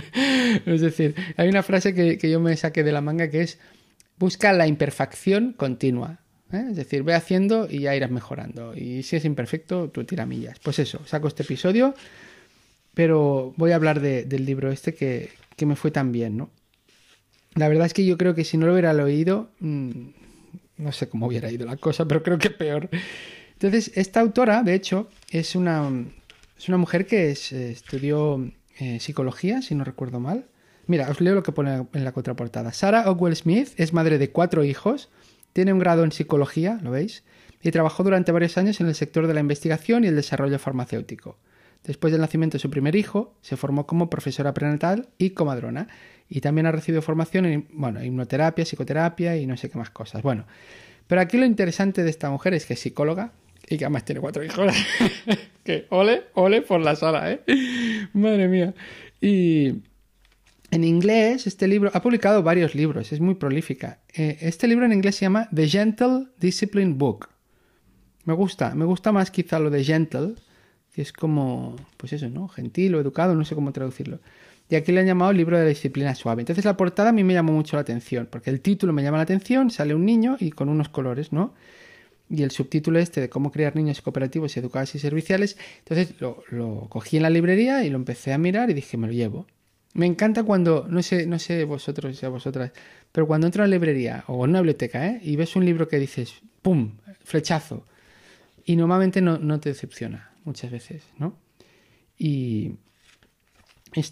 es 0.66 0.80
decir, 0.80 1.14
hay 1.36 1.48
una 1.48 1.62
frase 1.62 1.94
que, 1.94 2.18
que 2.18 2.30
yo 2.30 2.40
me 2.40 2.56
saqué 2.56 2.84
de 2.84 2.92
la 2.92 3.00
manga 3.00 3.30
que 3.30 3.42
es 3.42 3.58
Busca 4.18 4.52
la 4.52 4.66
imperfección 4.66 5.52
continua. 5.52 6.18
¿eh? 6.52 6.64
Es 6.70 6.76
decir, 6.76 7.02
ve 7.02 7.14
haciendo 7.14 7.68
y 7.70 7.80
ya 7.80 7.94
irás 7.94 8.10
mejorando. 8.10 8.74
Y 8.74 9.02
si 9.02 9.16
es 9.16 9.24
imperfecto, 9.24 9.90
tú 9.90 10.04
tiramillas. 10.04 10.58
Pues 10.60 10.78
eso, 10.78 11.00
saco 11.06 11.28
este 11.28 11.42
episodio, 11.42 11.94
pero 12.94 13.52
voy 13.56 13.72
a 13.72 13.76
hablar 13.76 14.00
de, 14.00 14.24
del 14.24 14.46
libro 14.46 14.72
este 14.72 14.94
que, 14.94 15.30
que, 15.56 15.66
me 15.66 15.76
fue 15.76 15.90
tan 15.90 16.12
bien, 16.12 16.36
¿no? 16.38 16.50
La 17.54 17.68
verdad 17.68 17.86
es 17.86 17.94
que 17.94 18.06
yo 18.06 18.16
creo 18.16 18.34
que 18.34 18.44
si 18.44 18.56
no 18.56 18.66
lo 18.66 18.72
hubiera 18.72 18.92
oído, 18.92 19.50
mmm, 19.60 20.08
no 20.78 20.92
sé 20.92 21.08
cómo 21.08 21.26
hubiera 21.26 21.50
ido 21.50 21.66
la 21.66 21.76
cosa, 21.76 22.06
pero 22.06 22.22
creo 22.22 22.38
que 22.38 22.50
peor. 22.50 22.88
Entonces, 23.56 23.90
esta 23.94 24.20
autora, 24.20 24.62
de 24.62 24.74
hecho, 24.74 25.08
es 25.30 25.56
una, 25.56 25.90
es 26.58 26.68
una 26.68 26.76
mujer 26.76 27.06
que 27.06 27.30
es, 27.30 27.52
estudió 27.52 28.52
eh, 28.78 29.00
psicología, 29.00 29.62
si 29.62 29.74
no 29.74 29.82
recuerdo 29.82 30.20
mal. 30.20 30.44
Mira, 30.86 31.08
os 31.10 31.22
leo 31.22 31.34
lo 31.34 31.42
que 31.42 31.52
pone 31.52 31.86
en 31.92 32.04
la 32.04 32.12
contraportada. 32.12 32.72
Sarah 32.72 33.10
Ockwell 33.10 33.34
Smith 33.34 33.70
es 33.78 33.94
madre 33.94 34.18
de 34.18 34.30
cuatro 34.30 34.62
hijos, 34.62 35.08
tiene 35.54 35.72
un 35.72 35.78
grado 35.78 36.04
en 36.04 36.12
psicología, 36.12 36.78
¿lo 36.82 36.90
veis? 36.90 37.24
Y 37.62 37.70
trabajó 37.70 38.04
durante 38.04 38.30
varios 38.30 38.58
años 38.58 38.78
en 38.82 38.88
el 38.88 38.94
sector 38.94 39.26
de 39.26 39.32
la 39.32 39.40
investigación 39.40 40.04
y 40.04 40.08
el 40.08 40.16
desarrollo 40.16 40.58
farmacéutico. 40.58 41.38
Después 41.82 42.12
del 42.12 42.20
nacimiento 42.20 42.56
de 42.56 42.60
su 42.60 42.68
primer 42.68 42.94
hijo, 42.94 43.34
se 43.40 43.56
formó 43.56 43.86
como 43.86 44.10
profesora 44.10 44.52
prenatal 44.52 45.08
y 45.16 45.30
comadrona. 45.30 45.88
Y 46.28 46.40
también 46.42 46.66
ha 46.66 46.72
recibido 46.72 47.00
formación 47.00 47.46
en 47.46 47.68
bueno, 47.72 48.04
hipnoterapia, 48.04 48.66
psicoterapia 48.66 49.36
y 49.36 49.46
no 49.46 49.56
sé 49.56 49.70
qué 49.70 49.78
más 49.78 49.90
cosas. 49.90 50.22
Bueno, 50.22 50.44
pero 51.06 51.20
aquí 51.20 51.38
lo 51.38 51.46
interesante 51.46 52.02
de 52.02 52.10
esta 52.10 52.28
mujer 52.28 52.52
es 52.52 52.66
que 52.66 52.74
es 52.74 52.80
psicóloga 52.80 53.32
y 53.68 53.76
que 53.76 53.84
además 53.84 54.04
tiene 54.04 54.20
cuatro 54.20 54.44
hijos. 54.44 54.72
que 55.64 55.86
ole, 55.90 56.24
ole 56.34 56.62
por 56.62 56.80
la 56.80 56.96
sala, 56.96 57.32
¿eh? 57.32 57.40
Madre 58.12 58.48
mía. 58.48 58.74
Y 59.20 59.82
en 60.70 60.84
inglés, 60.84 61.46
este 61.46 61.68
libro 61.68 61.90
ha 61.94 62.02
publicado 62.02 62.42
varios 62.42 62.74
libros, 62.74 63.12
es 63.12 63.20
muy 63.20 63.34
prolífica. 63.34 64.00
Eh, 64.14 64.38
este 64.40 64.68
libro 64.68 64.84
en 64.84 64.92
inglés 64.92 65.16
se 65.16 65.24
llama 65.24 65.48
The 65.54 65.68
Gentle 65.68 66.26
Discipline 66.38 66.98
Book. 66.98 67.28
Me 68.24 68.34
gusta, 68.34 68.74
me 68.74 68.84
gusta 68.84 69.12
más 69.12 69.30
quizá 69.30 69.58
lo 69.58 69.70
de 69.70 69.84
gentle, 69.84 70.34
que 70.92 71.02
es 71.02 71.12
como, 71.12 71.76
pues 71.96 72.12
eso, 72.12 72.28
¿no? 72.28 72.48
Gentil 72.48 72.94
o 72.96 73.00
educado, 73.00 73.34
no 73.34 73.44
sé 73.44 73.54
cómo 73.54 73.72
traducirlo. 73.72 74.18
Y 74.68 74.74
aquí 74.74 74.90
le 74.90 75.00
han 75.00 75.06
llamado 75.06 75.32
libro 75.32 75.56
de 75.56 75.62
la 75.62 75.68
disciplina 75.68 76.14
suave. 76.16 76.42
Entonces 76.42 76.64
la 76.64 76.76
portada 76.76 77.10
a 77.10 77.12
mí 77.12 77.22
me 77.22 77.34
llamó 77.34 77.52
mucho 77.52 77.76
la 77.76 77.82
atención, 77.82 78.26
porque 78.28 78.50
el 78.50 78.60
título 78.60 78.92
me 78.92 79.04
llama 79.04 79.18
la 79.18 79.22
atención, 79.22 79.70
sale 79.70 79.94
un 79.94 80.04
niño 80.04 80.36
y 80.40 80.50
con 80.50 80.68
unos 80.68 80.88
colores, 80.88 81.32
¿no? 81.32 81.54
Y 82.28 82.42
el 82.42 82.50
subtítulo 82.50 82.98
este 82.98 83.20
de 83.20 83.28
cómo 83.28 83.52
crear 83.52 83.76
niños 83.76 84.00
cooperativos 84.00 84.56
y 84.56 84.60
educados 84.60 84.94
y 84.94 84.98
serviciales. 84.98 85.56
Entonces 85.78 86.20
lo, 86.20 86.42
lo 86.50 86.86
cogí 86.88 87.16
en 87.16 87.22
la 87.22 87.30
librería 87.30 87.84
y 87.84 87.90
lo 87.90 87.96
empecé 87.96 88.32
a 88.32 88.38
mirar 88.38 88.70
y 88.70 88.74
dije, 88.74 88.96
me 88.96 89.06
lo 89.06 89.12
llevo. 89.12 89.46
Me 89.94 90.06
encanta 90.06 90.42
cuando, 90.42 90.86
no 90.88 91.02
sé, 91.02 91.26
no 91.26 91.38
sé 91.38 91.64
vosotros 91.64 92.22
y 92.22 92.26
a 92.26 92.28
vosotras, 92.28 92.72
pero 93.12 93.26
cuando 93.26 93.46
entro 93.46 93.62
a 93.62 93.66
la 93.66 93.70
librería 93.70 94.24
o 94.26 94.44
en 94.44 94.50
una 94.50 94.60
biblioteca 94.60 95.06
¿eh? 95.06 95.20
y 95.22 95.36
ves 95.36 95.56
un 95.56 95.64
libro 95.64 95.88
que 95.88 95.98
dices, 95.98 96.34
¡pum! 96.60 96.92
flechazo. 97.24 97.86
Y 98.64 98.76
normalmente 98.76 99.22
no, 99.22 99.38
no 99.38 99.58
te 99.58 99.70
decepciona, 99.70 100.32
muchas 100.44 100.70
veces, 100.70 101.02
¿no? 101.18 101.38
Y, 102.18 102.74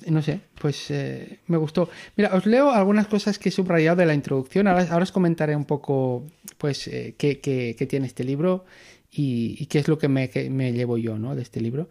no 0.09 0.23
sé, 0.23 0.41
pues 0.61 0.91
eh, 0.91 1.41
me 1.47 1.57
gustó. 1.57 1.91
Mira, 2.17 2.35
os 2.35 2.47
leo 2.47 2.71
algunas 2.71 3.07
cosas 3.07 3.39
que 3.39 3.49
he 3.51 3.53
subrayado 3.53 3.97
de 3.97 4.07
la 4.07 4.15
introducción. 4.15 4.67
Ahora, 4.67 4.97
os 4.97 5.13
comentaré 5.13 5.57
un 5.57 5.65
poco, 5.65 6.27
pues, 6.59 6.89
eh, 6.89 7.15
qué, 7.19 7.87
tiene 7.89 8.07
este 8.07 8.25
libro 8.25 8.65
y, 9.11 9.67
qué 9.67 9.81
es 9.81 9.89
lo 9.89 9.99
que 9.99 10.09
me, 10.09 10.31
me 10.51 10.73
llevo 10.73 10.97
yo, 10.97 11.19
¿no? 11.19 11.35
De 11.35 11.43
este 11.43 11.61
libro. 11.61 11.91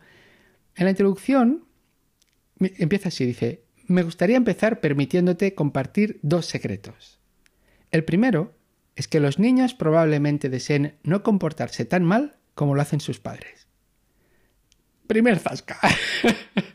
En 0.76 0.86
la 0.86 0.92
introducción 0.92 1.66
empieza 2.60 3.10
así, 3.10 3.26
dice, 3.26 3.64
me 3.88 4.04
gustaría 4.04 4.38
empezar 4.38 4.80
permitiéndote 4.80 5.54
compartir 5.54 6.20
dos 6.22 6.46
secretos. 6.46 7.20
El 7.92 8.04
primero 8.04 8.56
es 8.96 9.08
que 9.08 9.20
los 9.20 9.40
niños 9.40 9.74
probablemente 9.74 10.50
deseen 10.50 10.98
no 11.04 11.24
comportarse 11.24 11.86
tan 11.86 12.04
mal 12.04 12.38
como 12.56 12.76
lo 12.76 12.82
hacen 12.82 13.02
sus 13.02 13.20
padres. 13.20 13.68
Primer 15.08 15.40
zasca. 15.40 15.80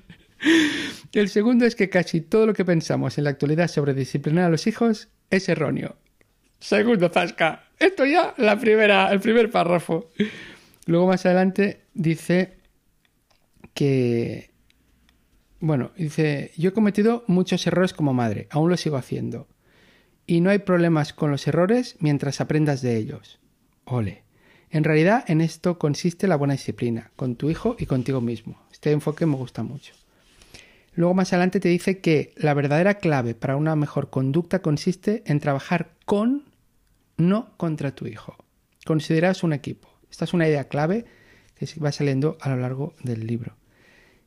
El 1.12 1.28
segundo 1.28 1.64
es 1.64 1.74
que 1.74 1.88
casi 1.88 2.20
todo 2.20 2.46
lo 2.46 2.54
que 2.54 2.64
pensamos 2.64 3.18
en 3.18 3.24
la 3.24 3.30
actualidad 3.30 3.68
sobre 3.68 3.94
disciplinar 3.94 4.44
a 4.44 4.50
los 4.50 4.66
hijos 4.66 5.08
es 5.30 5.48
erróneo. 5.48 5.96
Segundo 6.60 7.08
zasca. 7.08 7.64
Esto 7.78 8.04
ya 8.04 8.34
la 8.36 8.58
primera, 8.58 9.10
el 9.12 9.20
primer 9.20 9.50
párrafo. 9.50 10.10
Luego 10.86 11.06
más 11.06 11.24
adelante 11.26 11.86
dice 11.94 12.58
que, 13.74 14.50
bueno, 15.60 15.92
dice, 15.96 16.52
yo 16.56 16.70
he 16.70 16.72
cometido 16.72 17.24
muchos 17.26 17.66
errores 17.66 17.92
como 17.92 18.14
madre, 18.14 18.48
aún 18.50 18.70
lo 18.70 18.76
sigo 18.76 18.96
haciendo. 18.96 19.48
Y 20.26 20.40
no 20.40 20.50
hay 20.50 20.58
problemas 20.58 21.12
con 21.12 21.30
los 21.30 21.46
errores 21.46 21.96
mientras 22.00 22.40
aprendas 22.40 22.82
de 22.82 22.96
ellos. 22.96 23.38
Ole. 23.84 24.24
En 24.70 24.84
realidad 24.84 25.24
en 25.28 25.40
esto 25.40 25.78
consiste 25.78 26.26
la 26.26 26.36
buena 26.36 26.52
disciplina, 26.52 27.12
con 27.16 27.36
tu 27.36 27.48
hijo 27.48 27.76
y 27.78 27.86
contigo 27.86 28.20
mismo. 28.20 28.60
Este 28.70 28.90
enfoque 28.90 29.24
me 29.24 29.36
gusta 29.36 29.62
mucho. 29.62 29.94
Luego 30.98 31.14
más 31.14 31.32
adelante 31.32 31.60
te 31.60 31.68
dice 31.68 32.00
que 32.00 32.34
la 32.36 32.54
verdadera 32.54 32.94
clave 32.94 33.36
para 33.36 33.56
una 33.56 33.76
mejor 33.76 34.10
conducta 34.10 34.62
consiste 34.62 35.22
en 35.26 35.38
trabajar 35.38 35.92
con, 36.04 36.46
no 37.16 37.56
contra 37.56 37.94
tu 37.94 38.08
hijo. 38.08 38.36
Consideras 38.84 39.44
un 39.44 39.52
equipo. 39.52 39.88
Esta 40.10 40.24
es 40.24 40.34
una 40.34 40.48
idea 40.48 40.64
clave 40.64 41.04
que 41.54 41.66
va 41.80 41.92
saliendo 41.92 42.36
a 42.40 42.48
lo 42.48 42.56
largo 42.56 42.94
del 43.04 43.28
libro. 43.28 43.54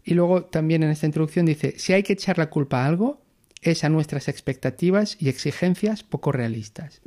Y 0.06 0.13
luego 0.13 0.46
también 0.46 0.82
en 0.84 0.92
esta 0.92 1.08
introducción 1.08 1.46
dice, 1.46 1.78
si 1.78 1.92
hay 1.92 2.04
que 2.04 2.13
echar 2.13 2.38
la 2.38 2.50
culpa 2.50 2.84
a 2.84 2.88
algo, 2.88 3.22
es 3.62 3.84
a 3.84 3.90
nuestras 3.90 4.30
expectativas 4.30 5.18
y 5.20 5.28
exigencias 5.28 6.04
poco 6.04 6.32
realistas. 6.32 7.01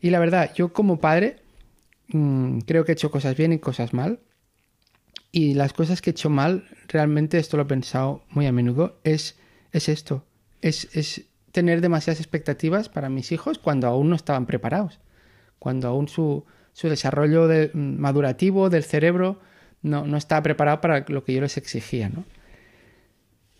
Y 0.00 0.08
la 0.08 0.20
verdad, 0.20 0.54
yo 0.54 0.72
como 0.72 1.00
padre 1.00 1.36
Mm, 2.08 2.60
creo 2.60 2.84
que 2.84 2.92
he 2.92 2.94
hecho 2.94 3.10
cosas 3.10 3.36
bien 3.36 3.52
y 3.52 3.58
cosas 3.58 3.92
mal. 3.92 4.20
Y 5.36 5.52
las 5.52 5.74
cosas 5.74 6.00
que 6.00 6.08
he 6.08 6.12
hecho 6.12 6.30
mal, 6.30 6.64
realmente 6.88 7.36
esto 7.36 7.58
lo 7.58 7.64
he 7.64 7.66
pensado 7.66 8.24
muy 8.30 8.46
a 8.46 8.52
menudo, 8.52 8.98
es, 9.04 9.36
es 9.70 9.90
esto. 9.90 10.24
Es, 10.62 10.88
es 10.96 11.26
tener 11.52 11.82
demasiadas 11.82 12.20
expectativas 12.20 12.88
para 12.88 13.10
mis 13.10 13.32
hijos 13.32 13.58
cuando 13.58 13.86
aún 13.86 14.08
no 14.08 14.16
estaban 14.16 14.46
preparados. 14.46 14.98
Cuando 15.58 15.88
aún 15.88 16.08
su, 16.08 16.46
su 16.72 16.88
desarrollo 16.88 17.48
de, 17.48 17.70
mm, 17.70 17.98
madurativo 17.98 18.70
del 18.70 18.82
cerebro 18.82 19.38
no, 19.82 20.06
no 20.06 20.16
estaba 20.16 20.42
preparado 20.42 20.80
para 20.80 21.04
lo 21.06 21.22
que 21.22 21.34
yo 21.34 21.42
les 21.42 21.58
exigía. 21.58 22.08
¿no? 22.08 22.24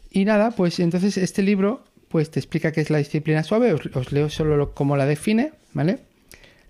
Y 0.08 0.24
nada, 0.24 0.52
pues 0.52 0.80
entonces 0.80 1.18
este 1.18 1.42
libro 1.42 1.84
pues 2.08 2.30
te 2.30 2.40
explica 2.40 2.72
qué 2.72 2.80
es 2.80 2.88
la 2.88 2.96
disciplina 2.96 3.42
suave. 3.42 3.74
Os, 3.74 4.12
leo 4.12 4.30
solo 4.30 4.72
cómo 4.72 4.96
la 4.96 5.04
define, 5.04 5.52
¿vale? 5.74 5.98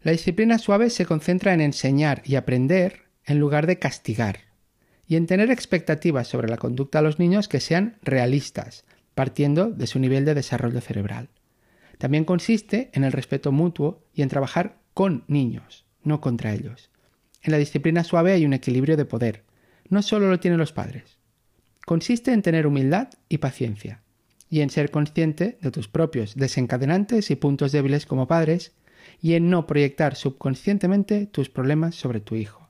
La 0.03 0.11
disciplina 0.11 0.59
suave 0.59 0.91
se 0.91 1.07
concentra 1.07 1.55
en 1.55 1.61
enseñar 1.61 2.23
y 2.25 2.35
aprender 2.35 3.03
en 3.25 3.39
lugar 3.39 3.69
de 3.69 3.79
castigar, 3.79 4.41
y 5.07 5.17
en 5.17 5.27
tener 5.27 5.51
expectativas 5.51 6.29
sobre 6.29 6.49
la 6.49 6.57
conducta 6.57 6.99
de 6.99 7.05
los 7.05 7.19
niños 7.19 7.49
que 7.49 7.61
sean 7.61 7.97
realistas, 8.03 8.85
partiendo 9.15 9.71
de 9.71 9.87
su 9.87 9.99
nivel 9.99 10.25
de 10.25 10.35
desarrollo 10.35 10.81
cerebral. 10.81 11.29
También 11.99 12.25
consiste 12.25 12.91
en 12.93 13.05
el 13.05 13.13
respeto 13.13 13.53
mutuo 13.53 14.03
y 14.13 14.23
en 14.23 14.29
trabajar 14.29 14.79
con 14.95 15.25
niños, 15.29 15.85
no 16.03 16.21
contra 16.21 16.53
ellos. 16.53 16.91
En 17.43 17.53
la 17.53 17.59
disciplina 17.59 18.05
suave 18.05 18.33
hay 18.33 18.45
un 18.45 18.53
equilibrio 18.53 18.97
de 18.97 19.05
poder. 19.05 19.45
No 19.89 20.03
solo 20.03 20.29
lo 20.29 20.41
tienen 20.41 20.59
los 20.59 20.73
padres. 20.73 21.19
Consiste 21.85 22.33
en 22.33 22.43
tener 22.43 22.67
humildad 22.67 23.09
y 23.29 23.39
paciencia, 23.39 24.03
y 24.51 24.61
en 24.61 24.71
ser 24.71 24.91
consciente 24.91 25.59
de 25.61 25.71
tus 25.71 25.87
propios 25.89 26.35
desencadenantes 26.35 27.31
y 27.31 27.37
puntos 27.37 27.73
débiles 27.73 28.07
como 28.07 28.27
padres, 28.27 28.73
y 29.23 29.35
en 29.35 29.49
no 29.49 29.67
proyectar 29.67 30.17
subconscientemente 30.17 31.27
tus 31.27 31.49
problemas 31.49 31.95
sobre 31.95 32.21
tu 32.21 32.35
hijo. 32.35 32.66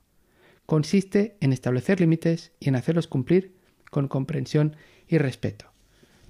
Consiste 0.66 1.36
en 1.40 1.52
establecer 1.52 2.00
límites 2.00 2.52
y 2.58 2.68
en 2.68 2.76
hacerlos 2.76 3.06
cumplir 3.06 3.54
con 3.90 4.08
comprensión 4.08 4.76
y 5.08 5.18
respeto. 5.18 5.66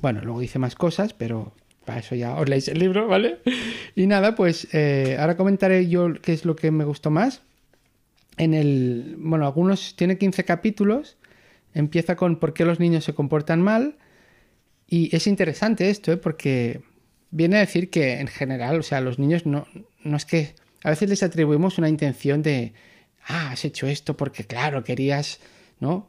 Bueno, 0.01 0.21
luego 0.23 0.41
dice 0.41 0.59
más 0.59 0.75
cosas, 0.75 1.15
pero 1.15 1.55
para 1.87 2.01
eso 2.01 2.15
ya 2.15 2.35
os 2.35 2.49
leéis 2.49 2.69
el 2.69 2.79
libro, 2.79 3.09
¿vale? 3.09 3.39
Y 3.95 4.07
nada, 4.07 4.35
pues 4.35 4.69
eh, 4.75 5.17
ahora 5.19 5.39
comentaré 5.39 5.89
yo 5.89 6.13
qué 6.21 6.35
es 6.35 6.45
lo 6.45 6.55
que 6.55 6.71
me 6.71 6.85
gustó 6.85 7.11
más. 7.11 7.43
En 8.37 8.53
el, 8.53 9.15
bueno, 9.19 9.47
algunos 9.47 9.97
tiene 9.97 10.19
15 10.19 10.45
capítulos. 10.45 11.17
Empieza 11.73 12.17
con 12.17 12.37
por 12.39 12.53
qué 12.53 12.67
los 12.67 12.79
niños 12.79 13.05
se 13.05 13.15
comportan 13.15 13.63
mal. 13.63 13.97
Y 14.87 15.15
es 15.17 15.27
interesante 15.27 15.89
esto, 15.89 16.13
¿eh? 16.13 16.17
porque 16.19 16.83
viene 17.31 17.57
a 17.57 17.61
decir 17.61 17.89
que 17.89 18.21
en 18.21 18.27
general, 18.27 18.81
o 18.81 18.83
sea, 18.83 19.01
los 19.01 19.19
niños 19.19 19.47
no, 19.47 19.67
no 20.03 20.17
es 20.17 20.27
que 20.27 20.55
a 20.83 20.91
veces 20.91 21.09
les 21.09 21.23
atribuimos 21.23 21.79
una 21.79 21.89
intención 21.89 22.43
de, 22.43 22.75
ah, 23.27 23.51
has 23.53 23.65
hecho 23.65 23.87
esto 23.87 24.17
porque 24.17 24.45
claro, 24.45 24.85
querías, 24.85 25.41
¿no? 25.81 26.09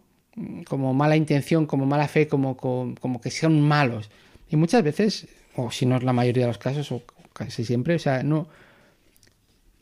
Como 0.68 0.94
mala 0.94 1.16
intención, 1.16 1.66
como 1.66 1.86
mala 1.86 2.08
fe, 2.08 2.28
como, 2.28 2.58
como, 2.58 3.22
que 3.22 3.32
sean 3.32 3.60
malos. 3.62 4.10
Y 4.50 4.56
muchas 4.56 4.84
veces, 4.84 5.28
o 5.56 5.72
si 5.72 5.86
no 5.86 5.98
es 5.98 6.04
la 6.04 6.14
mayoría 6.14 6.44
de 6.44 6.48
los 6.48 6.58
casos, 6.58 6.92
o 6.92 7.02
casi 7.34 7.66
siempre, 7.66 7.96
o 7.96 8.00
sea, 8.00 8.24
no. 8.24 8.48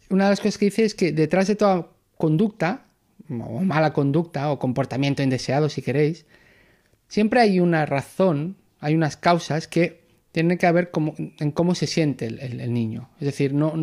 Una 0.10 0.26
de 0.26 0.30
las 0.32 0.40
cosas 0.40 0.58
que 0.58 0.66
dice 0.66 0.86
es 0.86 0.96
que 0.96 1.12
detrás 1.12 1.48
de 1.48 1.56
toda 1.56 1.90
conducta, 2.18 2.86
o 3.30 3.62
mala 3.62 3.92
conducta, 3.92 4.52
o 4.52 4.60
comportamiento 4.60 5.24
indeseado, 5.24 5.68
si 5.68 5.82
queréis, 5.82 6.26
siempre 7.08 7.42
hay 7.42 7.60
una 7.60 7.86
razón, 7.86 8.56
hay 8.80 8.96
unas 8.96 9.18
causas 9.18 9.68
que 9.68 10.06
tiene 10.32 10.58
que 10.58 10.72
ver 10.72 10.92
en 11.40 11.52
cómo 11.52 11.76
se 11.76 11.88
siente 11.88 12.28
el, 12.28 12.74
niño. 12.74 13.10
Es 13.20 13.26
decir, 13.26 13.54
no, 13.54 13.74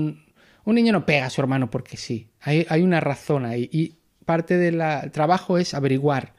un 0.65 0.75
niño 0.75 0.93
no 0.93 1.07
pega 1.07 1.27
a 1.27 1.31
su 1.31 1.41
hermano 1.41 1.71
porque 1.71 1.97
sí. 1.97 2.29
Hay, 2.41 2.67
hay 2.69 2.83
una 2.83 3.01
razón 3.01 3.45
ahí. 3.45 3.69
Y 3.73 3.97
parte 4.25 4.57
del 4.57 4.81
trabajo 5.11 5.59
es 5.59 5.75
averiguar 5.75 6.35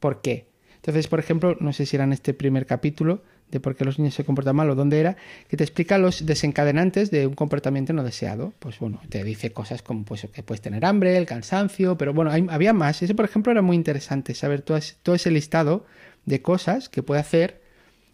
por 0.00 0.20
qué. 0.20 0.46
Entonces, 0.76 1.08
por 1.08 1.18
ejemplo, 1.18 1.56
no 1.60 1.72
sé 1.72 1.86
si 1.86 1.96
era 1.96 2.04
en 2.04 2.12
este 2.12 2.34
primer 2.34 2.66
capítulo 2.66 3.22
de 3.50 3.60
por 3.60 3.76
qué 3.76 3.84
los 3.84 3.98
niños 3.98 4.14
se 4.14 4.24
comportan 4.24 4.56
mal 4.56 4.68
o 4.70 4.74
dónde 4.74 4.98
era, 4.98 5.16
que 5.48 5.56
te 5.56 5.64
explica 5.64 5.96
los 5.96 6.26
desencadenantes 6.26 7.10
de 7.10 7.26
un 7.26 7.34
comportamiento 7.34 7.92
no 7.92 8.02
deseado. 8.02 8.52
Pues 8.58 8.78
bueno, 8.78 9.00
te 9.08 9.22
dice 9.22 9.52
cosas 9.52 9.82
como 9.82 10.04
pues, 10.04 10.26
que 10.32 10.42
puedes 10.42 10.60
tener 10.60 10.84
hambre, 10.84 11.16
el 11.16 11.26
cansancio, 11.26 11.96
pero 11.96 12.12
bueno, 12.12 12.32
había 12.50 12.72
más. 12.72 13.02
Ese, 13.02 13.14
por 13.14 13.24
ejemplo, 13.24 13.52
era 13.52 13.62
muy 13.62 13.76
interesante 13.76 14.34
saber 14.34 14.62
todo, 14.62 14.76
ese 14.76 15.30
listado 15.30 15.86
de 16.26 16.42
cosas 16.42 16.88
que 16.88 17.02
puede 17.02 17.20
hacer 17.20 17.62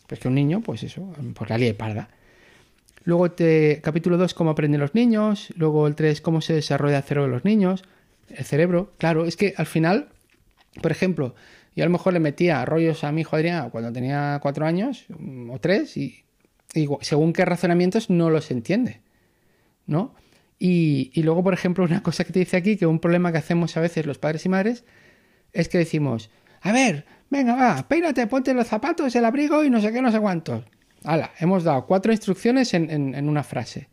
pues 0.06 0.20
que 0.20 0.28
un 0.28 0.34
niño, 0.34 0.60
pues 0.60 0.82
eso, 0.82 1.12
por 1.34 1.50
la 1.50 1.58
ley 1.58 1.72
parda. 1.72 2.10
Luego 3.04 3.30
te, 3.30 3.80
capítulo 3.82 4.16
2, 4.16 4.34
cómo 4.34 4.50
aprenden 4.50 4.80
los 4.80 4.94
niños. 4.94 5.52
Luego 5.56 5.86
el 5.86 5.94
3, 5.94 6.20
cómo 6.20 6.40
se 6.40 6.54
desarrolla 6.54 6.98
el 6.98 7.02
cerebro 7.02 7.28
de 7.28 7.34
los 7.34 7.44
niños. 7.44 7.84
El 8.28 8.44
cerebro, 8.44 8.92
claro, 8.98 9.26
es 9.26 9.36
que 9.36 9.54
al 9.56 9.66
final, 9.66 10.08
por 10.82 10.92
ejemplo, 10.92 11.34
yo 11.74 11.84
a 11.84 11.86
lo 11.86 11.92
mejor 11.92 12.12
le 12.12 12.20
metía 12.20 12.64
rollos 12.64 13.04
a 13.04 13.12
mi 13.12 13.22
hijo 13.22 13.36
Adrián 13.36 13.70
cuando 13.70 13.92
tenía 13.92 14.38
4 14.42 14.66
años 14.66 15.06
o 15.50 15.58
3 15.58 15.96
y, 15.96 16.24
según 17.00 17.32
qué 17.32 17.44
razonamientos 17.44 18.10
no 18.10 18.30
los 18.30 18.50
entiende, 18.50 19.00
¿no? 19.86 20.14
Y, 20.58 21.10
y 21.14 21.22
luego, 21.22 21.42
por 21.42 21.54
ejemplo, 21.54 21.84
una 21.84 22.02
cosa 22.02 22.24
que 22.24 22.32
te 22.32 22.38
dice 22.40 22.56
aquí, 22.56 22.76
que 22.76 22.86
un 22.86 23.00
problema 23.00 23.32
que 23.32 23.38
hacemos 23.38 23.76
a 23.76 23.80
veces 23.80 24.06
los 24.06 24.18
padres 24.18 24.44
y 24.44 24.50
madres, 24.50 24.84
es 25.52 25.68
que 25.68 25.78
decimos, 25.78 26.30
a 26.60 26.72
ver, 26.72 27.06
Venga, 27.30 27.54
va, 27.54 27.86
peínate, 27.86 28.26
ponte 28.26 28.52
los 28.52 28.66
zapatos, 28.66 29.14
el 29.14 29.24
abrigo 29.24 29.62
y 29.62 29.70
no 29.70 29.80
sé 29.80 29.92
qué, 29.92 30.02
no 30.02 30.10
sé 30.10 30.18
cuántos. 30.18 30.64
Hala, 31.04 31.32
hemos 31.38 31.64
dado 31.64 31.86
cuatro 31.86 32.12
instrucciones 32.12 32.74
en, 32.74 33.28
una 33.28 33.42
frase. 33.42 33.88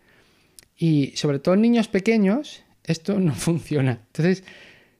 Y 0.75 1.13
sobre 1.15 1.39
todo 1.39 1.55
en 1.55 1.61
niños 1.61 1.87
pequeños, 1.87 2.63
esto 2.83 3.19
no 3.19 3.33
funciona. 3.35 4.03
Entonces, 4.07 4.43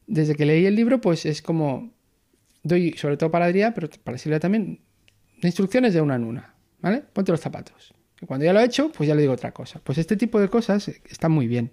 desde 0.08 0.36
que 0.36 0.46
leí 0.46 0.66
el 0.66 0.76
libro, 0.76 1.02
pues 1.02 1.26
es 1.26 1.42
como. 1.42 1.96
Doy, 2.64 2.94
sobre 2.94 3.18
todo 3.18 3.32
para 3.32 3.46
Adrián, 3.46 3.74
pero 3.74 3.90
para 4.04 4.18
Silvia 4.18 4.40
también, 4.40 4.82
instrucciones 5.42 5.94
de 5.94 6.02
una 6.02 6.16
en 6.16 6.24
una. 6.24 6.56
¿Vale? 6.82 7.04
Ponte 7.14 7.32
los 7.32 7.42
zapatos. 7.42 7.94
Y 8.22 8.26
cuando 8.26 8.46
ya 8.46 8.54
lo 8.54 8.60
he 8.60 8.66
hecho, 8.66 8.92
pues 8.92 9.08
ya 9.08 9.16
le 9.16 9.22
digo 9.22 9.34
otra 9.34 9.52
cosa. 9.52 9.80
Pues 9.84 9.98
este 9.98 10.18
tipo 10.18 10.40
de 10.40 10.50
cosas 10.50 10.88
están 10.88 11.32
muy 11.32 11.48
bien. 11.48 11.72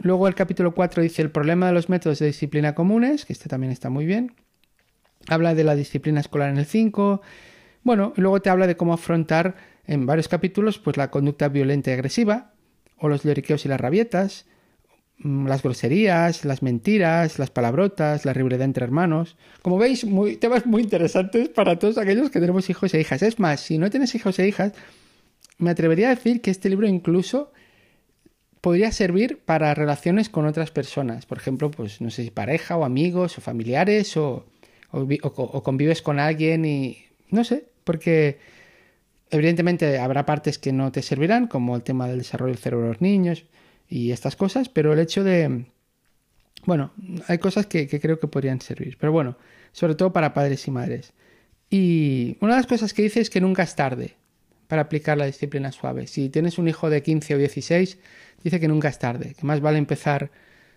Luego 0.00 0.28
el 0.28 0.34
capítulo 0.34 0.74
4 0.74 1.02
dice 1.02 1.22
el 1.22 1.30
problema 1.30 1.66
de 1.66 1.72
los 1.72 1.88
métodos 1.88 2.18
de 2.18 2.26
disciplina 2.26 2.74
comunes, 2.74 3.24
que 3.24 3.32
este 3.32 3.48
también 3.48 3.72
está 3.72 3.90
muy 3.90 4.06
bien. 4.06 4.34
Habla 5.28 5.54
de 5.54 5.64
la 5.64 5.74
disciplina 5.74 6.20
escolar 6.20 6.50
en 6.50 6.58
el 6.58 6.66
5. 6.66 7.22
Bueno, 7.82 8.12
y 8.16 8.20
luego 8.20 8.40
te 8.40 8.50
habla 8.50 8.66
de 8.66 8.76
cómo 8.76 8.92
afrontar 8.92 9.56
en 9.86 10.06
varios 10.06 10.28
capítulos 10.28 10.78
pues 10.78 10.96
la 10.96 11.10
conducta 11.10 11.48
violenta 11.48 11.90
y 11.90 11.94
agresiva, 11.94 12.52
o 12.98 13.08
los 13.08 13.24
lloriqueos 13.24 13.64
y 13.64 13.68
las 13.68 13.80
rabietas, 13.80 14.46
mm, 15.18 15.46
las 15.46 15.62
groserías, 15.62 16.44
las 16.44 16.62
mentiras, 16.62 17.38
las 17.38 17.50
palabrotas, 17.50 18.24
la 18.24 18.32
rivalidad 18.32 18.62
entre 18.62 18.84
hermanos. 18.84 19.36
Como 19.62 19.78
veis, 19.78 20.04
muy, 20.04 20.36
temas 20.36 20.66
muy 20.66 20.82
interesantes 20.82 21.48
para 21.48 21.78
todos 21.78 21.98
aquellos 21.98 22.30
que 22.30 22.40
tenemos 22.40 22.70
hijos 22.70 22.94
e 22.94 23.00
hijas. 23.00 23.22
Es 23.22 23.38
más, 23.40 23.60
si 23.60 23.78
no 23.78 23.90
tienes 23.90 24.14
hijos 24.14 24.38
e 24.38 24.46
hijas, 24.46 24.72
me 25.58 25.70
atrevería 25.70 26.08
a 26.08 26.14
decir 26.14 26.40
que 26.40 26.50
este 26.50 26.68
libro 26.68 26.86
incluso 26.86 27.52
podría 28.60 28.92
servir 28.92 29.40
para 29.44 29.74
relaciones 29.74 30.28
con 30.28 30.46
otras 30.46 30.70
personas. 30.70 31.26
Por 31.26 31.38
ejemplo, 31.38 31.70
pues 31.70 32.00
no 32.00 32.10
sé 32.10 32.22
si 32.22 32.30
pareja 32.30 32.76
o 32.76 32.84
amigos 32.84 33.36
o 33.38 33.40
familiares 33.40 34.16
o 34.16 34.46
o, 34.92 35.62
convives 35.62 36.02
con 36.02 36.20
alguien 36.20 36.64
y 36.64 36.98
no 37.30 37.44
sé, 37.44 37.64
porque 37.84 38.38
evidentemente 39.30 39.98
habrá 39.98 40.26
partes 40.26 40.58
que 40.58 40.72
no 40.72 40.92
te 40.92 41.02
servirán, 41.02 41.46
como 41.46 41.76
el 41.76 41.82
tema 41.82 42.06
del 42.08 42.18
desarrollo 42.18 42.52
del 42.52 42.62
cerebro 42.62 42.86
de 42.86 42.92
los 42.92 43.00
niños 43.00 43.44
y 43.88 44.12
estas 44.12 44.36
cosas, 44.36 44.68
pero 44.68 44.92
el 44.92 44.98
hecho 44.98 45.24
de, 45.24 45.66
bueno, 46.64 46.92
hay 47.28 47.38
cosas 47.38 47.66
que, 47.66 47.88
creo 47.88 48.20
que 48.20 48.28
podrían 48.28 48.60
servir, 48.60 48.96
pero 48.98 49.12
bueno, 49.12 49.36
sobre 49.72 49.94
todo 49.94 50.12
para 50.12 50.34
padres 50.34 50.66
y 50.68 50.70
madres. 50.70 51.12
Y 51.70 52.36
una 52.40 52.54
de 52.54 52.60
las 52.60 52.66
cosas 52.66 52.92
que 52.92 53.02
dice 53.02 53.20
es 53.20 53.30
que 53.30 53.40
nunca 53.40 53.62
es 53.62 53.74
tarde 53.74 54.16
para 54.68 54.82
aplicar 54.82 55.18
la 55.18 55.26
disciplina 55.26 55.72
suave. 55.72 56.06
Si 56.06 56.28
tienes 56.28 56.58
un 56.58 56.68
hijo 56.68 56.90
de 56.90 57.02
15 57.02 57.34
o 57.34 57.38
16, 57.38 57.98
dice 58.44 58.60
que 58.60 58.68
nunca 58.68 58.88
es 58.88 58.98
tarde, 58.98 59.34
que 59.38 59.46
más 59.46 59.60
vale 59.60 59.78
empezar 59.78 60.30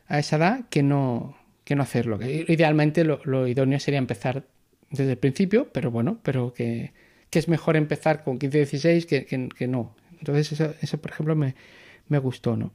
a 0.07 0.19
esa 0.19 0.37
edad 0.37 0.65
que 0.69 0.83
no, 0.83 1.37
que 1.65 1.75
no 1.75 1.83
hacerlo. 1.83 2.19
Idealmente 2.21 3.03
lo, 3.03 3.47
idóneo 3.47 3.79
sería 3.79 3.97
empezar 3.97 4.45
desde 4.95 5.11
el 5.11 5.17
principio, 5.17 5.69
pero 5.71 5.91
bueno, 5.91 6.19
pero 6.23 6.53
que, 6.53 6.93
es 7.31 7.49
mejor 7.49 7.75
empezar 7.75 8.23
con 8.23 8.39
15 8.39 8.57
16 8.59 9.05
que, 9.05 9.25
que, 9.25 9.67
no. 9.67 9.93
Entonces 10.19 10.53
eso, 10.53 10.73
eso 10.81 10.97
por 10.99 11.11
ejemplo, 11.11 11.35
me, 11.35 11.53
me, 12.07 12.17
gustó, 12.17 12.55
¿no? 12.55 12.71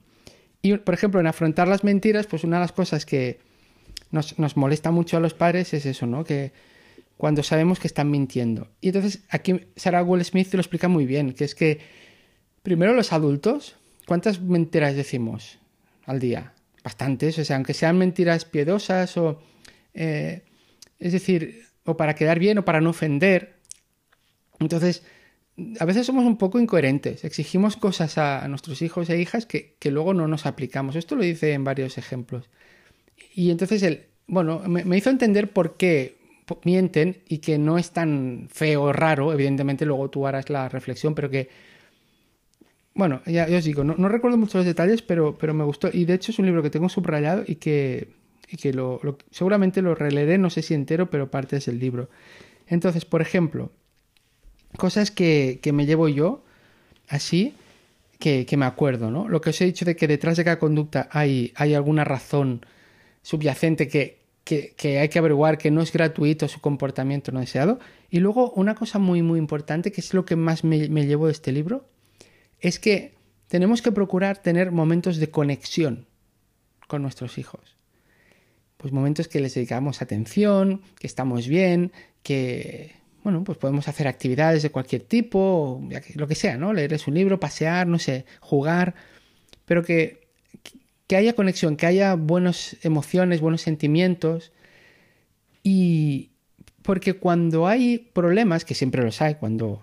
Y, 0.60 0.76
por 0.76 0.92
ejemplo, 0.92 1.18
en 1.18 1.26
afrontar 1.26 1.66
las 1.66 1.82
mentiras, 1.82 2.26
pues 2.26 2.44
una 2.44 2.58
de 2.58 2.64
las 2.64 2.72
cosas 2.72 3.06
que 3.06 3.38
nos, 4.10 4.38
nos 4.38 4.58
molesta 4.58 4.90
mucho 4.90 5.16
a 5.16 5.20
los 5.20 5.32
padres 5.32 5.72
es 5.72 5.86
eso, 5.86 6.06
¿no? 6.06 6.24
Que 6.24 6.52
cuando 7.16 7.42
sabemos 7.42 7.78
que 7.78 7.86
están 7.86 8.10
mintiendo. 8.10 8.68
Y 8.80 8.88
entonces 8.88 9.22
aquí 9.30 9.60
Sarah 9.76 10.02
Will 10.02 10.24
Smith 10.24 10.52
lo 10.52 10.60
explica 10.60 10.88
muy 10.88 11.06
bien, 11.06 11.32
que 11.32 11.44
es 11.44 11.54
que 11.54 11.78
primero 12.62 12.92
los 12.94 13.12
adultos, 13.12 13.76
¿cuántas 14.06 14.40
mentiras 14.40 14.94
decimos 14.94 15.58
al 16.04 16.18
día? 16.18 16.52
Bastantes, 16.84 17.38
o 17.38 17.44
sea, 17.44 17.56
aunque 17.56 17.74
sean 17.74 17.96
mentiras 17.96 18.44
piedosas 18.44 19.16
o... 19.16 19.40
Eh, 19.94 20.42
es 20.98 21.12
decir, 21.12 21.64
o 21.90 21.96
para 21.96 22.14
quedar 22.14 22.38
bien 22.38 22.58
o 22.58 22.64
para 22.64 22.80
no 22.80 22.90
ofender. 22.90 23.56
Entonces, 24.58 25.02
a 25.78 25.84
veces 25.84 26.06
somos 26.06 26.24
un 26.24 26.36
poco 26.36 26.58
incoherentes, 26.58 27.24
exigimos 27.24 27.76
cosas 27.76 28.18
a, 28.18 28.46
nuestros 28.48 28.82
hijos 28.82 29.10
e 29.10 29.20
hijas 29.20 29.46
que, 29.46 29.76
que, 29.78 29.90
luego 29.90 30.14
no 30.14 30.26
nos 30.28 30.46
aplicamos. 30.46 30.96
Esto 30.96 31.16
lo 31.16 31.22
dice 31.22 31.52
en 31.52 31.64
varios 31.64 31.98
ejemplos. 31.98 32.48
Y 33.34 33.50
entonces, 33.50 33.82
el, 33.82 34.06
bueno, 34.30 34.60
me, 34.66 34.96
hizo 34.96 35.10
entender 35.10 35.52
por 35.52 35.76
qué 35.76 36.18
mienten 36.64 37.22
y 37.28 37.38
que 37.38 37.58
no 37.58 37.78
es 37.78 37.90
tan 37.90 38.48
feo 38.50 38.84
o 38.84 38.92
raro, 38.92 39.32
evidentemente 39.32 39.84
luego 39.84 40.08
tú 40.08 40.26
harás 40.26 40.50
la 40.50 40.68
reflexión, 40.68 41.14
pero 41.14 41.30
que, 41.30 41.48
bueno, 42.94 43.22
ya, 43.26 43.46
os 43.56 43.64
digo, 43.64 43.84
no, 43.84 44.08
recuerdo 44.08 44.36
muchos 44.36 44.56
los 44.56 44.66
detalles, 44.66 45.02
pero, 45.02 45.36
pero 45.36 45.52
me 45.54 45.64
gustó 45.64 45.90
y 45.92 46.04
de 46.04 46.14
hecho 46.14 46.32
es 46.32 46.38
un 46.38 46.46
libro 46.46 46.62
que 46.62 46.70
tengo 46.70 46.88
subrayado 46.88 47.42
y 47.46 47.56
que, 47.56 48.08
que 48.56 48.72
lo, 48.72 49.00
seguramente 49.30 49.82
lo 49.82 49.94
releeré, 49.94 50.38
no 50.38 50.50
sé 50.50 50.62
si 50.62 50.74
entero, 50.74 51.10
pero 51.10 51.30
parte 51.30 51.56
es 51.56 51.68
el 51.68 51.78
libro. 51.78 52.08
Entonces, 52.66 53.04
por 53.04 53.22
ejemplo, 53.22 53.72
cosas 54.76 55.10
que, 55.10 55.60
que 55.62 55.72
me 55.72 55.86
llevo 55.86 56.08
yo 56.08 56.44
así, 57.08 57.54
que, 58.18 58.46
que, 58.46 58.56
me 58.56 58.66
acuerdo, 58.66 59.10
¿no? 59.10 59.28
Lo 59.28 59.40
que 59.40 59.50
os 59.50 59.60
he 59.60 59.64
dicho 59.64 59.84
de 59.84 59.96
que 59.96 60.06
detrás 60.06 60.36
de 60.36 60.44
cada 60.44 60.58
conducta 60.58 61.08
hay, 61.10 61.52
hay 61.56 61.74
alguna 61.74 62.04
razón 62.04 62.64
subyacente 63.22 63.88
que, 63.88 64.20
que, 64.76 64.98
hay 64.98 65.08
que 65.08 65.18
averiguar 65.18 65.58
que 65.58 65.70
no 65.70 65.80
es 65.82 65.92
gratuito 65.92 66.48
su 66.48 66.60
comportamiento 66.60 67.32
no 67.32 67.40
deseado. 67.40 67.78
Y 68.10 68.20
luego 68.20 68.50
una 68.52 68.74
cosa 68.74 68.98
muy, 68.98 69.22
muy 69.22 69.38
importante, 69.38 69.92
que 69.92 70.00
es 70.00 70.14
lo 70.14 70.24
que 70.24 70.36
más 70.36 70.64
me, 70.64 70.88
llevo 71.06 71.26
de 71.26 71.32
este 71.32 71.52
libro, 71.52 71.88
es 72.60 72.78
que 72.78 73.14
tenemos 73.48 73.82
que 73.82 73.92
procurar 73.92 74.38
tener 74.38 74.70
momentos 74.70 75.18
de 75.18 75.30
conexión 75.30 76.06
con 76.88 77.02
nuestros 77.02 77.38
hijos. 77.38 77.76
Pues 78.80 78.92
momentos 78.92 79.28
que 79.28 79.40
les 79.40 79.54
dedicamos 79.54 80.00
atención, 80.00 80.80
que 80.98 81.06
estamos 81.06 81.46
bien, 81.46 81.92
que, 82.22 82.94
bueno, 83.22 83.44
pues 83.44 83.58
podemos 83.58 83.88
hacer 83.88 84.08
actividades 84.08 84.62
de 84.62 84.70
cualquier 84.70 85.02
tipo, 85.02 85.82
lo 86.14 86.26
que 86.26 86.34
sea, 86.34 86.56
¿no? 86.56 86.72
Leerles 86.72 87.06
un 87.06 87.14
libro, 87.14 87.38
pasear, 87.38 87.86
no 87.86 87.98
sé, 87.98 88.24
jugar, 88.40 88.94
pero 89.66 89.84
que 89.84 90.20
que 91.10 91.16
haya 91.16 91.32
conexión, 91.32 91.76
que 91.76 91.86
haya 91.86 92.14
buenas 92.14 92.76
emociones, 92.84 93.40
buenos 93.40 93.62
sentimientos. 93.62 94.52
Y 95.64 96.30
porque 96.82 97.14
cuando 97.14 97.66
hay 97.66 97.98
problemas, 97.98 98.64
que 98.64 98.76
siempre 98.76 99.02
los 99.02 99.20
hay, 99.20 99.34
cuando, 99.34 99.82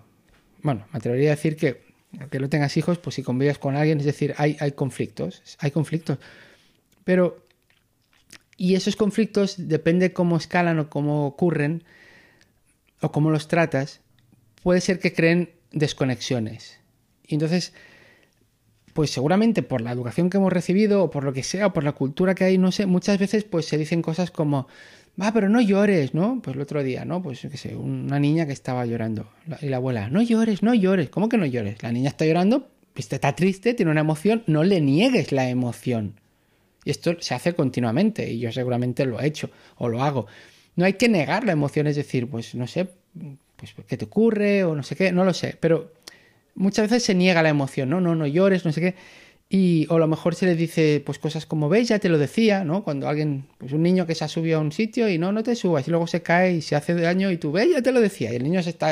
bueno, 0.62 0.86
me 0.90 0.96
atrevería 0.96 1.32
a 1.32 1.36
decir 1.36 1.56
que 1.56 1.82
aunque 2.18 2.40
no 2.40 2.48
tengas 2.48 2.78
hijos, 2.78 2.96
pues 2.96 3.16
si 3.16 3.22
convives 3.22 3.58
con 3.58 3.76
alguien, 3.76 3.98
es 3.98 4.06
decir, 4.06 4.34
hay, 4.38 4.56
hay 4.58 4.72
conflictos, 4.72 5.42
hay 5.58 5.70
conflictos. 5.70 6.16
Pero, 7.04 7.44
y 8.58 8.74
esos 8.74 8.96
conflictos, 8.96 9.54
depende 9.56 10.12
cómo 10.12 10.36
escalan 10.36 10.80
o 10.80 10.90
cómo 10.90 11.26
ocurren, 11.26 11.84
o 13.00 13.12
cómo 13.12 13.30
los 13.30 13.46
tratas, 13.46 14.00
puede 14.62 14.80
ser 14.80 14.98
que 14.98 15.14
creen 15.14 15.50
desconexiones. 15.70 16.80
Y 17.24 17.34
entonces, 17.34 17.72
pues 18.94 19.10
seguramente 19.10 19.62
por 19.62 19.80
la 19.80 19.92
educación 19.92 20.28
que 20.28 20.38
hemos 20.38 20.52
recibido 20.52 21.04
o 21.04 21.10
por 21.10 21.22
lo 21.22 21.32
que 21.32 21.44
sea, 21.44 21.68
o 21.68 21.72
por 21.72 21.84
la 21.84 21.92
cultura 21.92 22.34
que 22.34 22.44
hay, 22.44 22.58
no 22.58 22.72
sé, 22.72 22.86
muchas 22.86 23.18
veces 23.18 23.44
pues 23.44 23.66
se 23.66 23.78
dicen 23.78 24.02
cosas 24.02 24.32
como, 24.32 24.66
va, 25.20 25.32
pero 25.32 25.48
no 25.48 25.60
llores, 25.60 26.12
¿no? 26.12 26.40
Pues 26.42 26.56
el 26.56 26.62
otro 26.62 26.82
día, 26.82 27.04
¿no? 27.04 27.22
Pues 27.22 27.40
qué 27.40 27.56
sé, 27.56 27.76
una 27.76 28.18
niña 28.18 28.44
que 28.44 28.52
estaba 28.52 28.84
llorando 28.86 29.30
y 29.62 29.68
la 29.68 29.76
abuela, 29.76 30.10
no 30.10 30.20
llores, 30.20 30.64
no 30.64 30.74
llores, 30.74 31.10
¿cómo 31.10 31.28
que 31.28 31.38
no 31.38 31.46
llores? 31.46 31.80
La 31.84 31.92
niña 31.92 32.08
está 32.08 32.26
llorando, 32.26 32.66
pues 32.92 33.12
está 33.12 33.36
triste, 33.36 33.74
tiene 33.74 33.92
una 33.92 34.00
emoción, 34.00 34.42
no 34.48 34.64
le 34.64 34.80
niegues 34.80 35.30
la 35.30 35.48
emoción. 35.48 36.14
Y 36.84 36.90
esto 36.90 37.16
se 37.20 37.34
hace 37.34 37.54
continuamente 37.54 38.30
y 38.30 38.38
yo 38.38 38.52
seguramente 38.52 39.04
lo 39.04 39.20
he 39.20 39.26
hecho 39.26 39.50
o 39.76 39.88
lo 39.88 40.02
hago. 40.02 40.26
No 40.76 40.84
hay 40.84 40.94
que 40.94 41.08
negar 41.08 41.44
la 41.44 41.52
emoción, 41.52 41.86
es 41.86 41.96
decir, 41.96 42.28
pues 42.28 42.54
no 42.54 42.66
sé, 42.66 42.88
pues 43.56 43.74
qué 43.86 43.96
te 43.96 44.04
ocurre 44.04 44.64
o 44.64 44.74
no 44.74 44.82
sé 44.82 44.94
qué, 44.96 45.12
no 45.12 45.24
lo 45.24 45.34
sé, 45.34 45.56
pero 45.58 45.92
muchas 46.54 46.88
veces 46.88 47.02
se 47.04 47.14
niega 47.14 47.42
la 47.42 47.48
emoción, 47.48 47.90
¿no? 47.90 48.00
No, 48.00 48.14
no 48.14 48.26
llores, 48.26 48.64
no 48.64 48.72
sé 48.72 48.80
qué. 48.80 48.94
Y, 49.50 49.86
o 49.88 49.96
a 49.96 49.98
lo 49.98 50.06
mejor 50.06 50.34
se 50.34 50.44
le 50.44 50.54
dice 50.54 51.02
pues 51.04 51.18
cosas 51.18 51.46
como, 51.46 51.68
veis, 51.68 51.88
ya 51.88 51.98
te 51.98 52.08
lo 52.08 52.18
decía, 52.18 52.64
¿no? 52.64 52.84
Cuando 52.84 53.08
alguien, 53.08 53.46
pues 53.56 53.72
un 53.72 53.82
niño 53.82 54.06
que 54.06 54.14
se 54.14 54.24
ha 54.24 54.28
subido 54.28 54.58
a 54.58 54.60
un 54.60 54.72
sitio 54.72 55.08
y 55.08 55.18
no, 55.18 55.32
no 55.32 55.42
te 55.42 55.56
subas, 55.56 55.88
y 55.88 55.90
luego 55.90 56.06
se 56.06 56.22
cae 56.22 56.56
y 56.56 56.62
se 56.62 56.76
hace 56.76 56.94
daño 56.94 57.30
y 57.30 57.38
tú, 57.38 57.50
veis, 57.52 57.72
ya 57.72 57.82
te 57.82 57.92
lo 57.92 58.00
decía. 58.00 58.32
Y 58.32 58.36
el 58.36 58.44
niño 58.44 58.62
se 58.62 58.70
está 58.70 58.88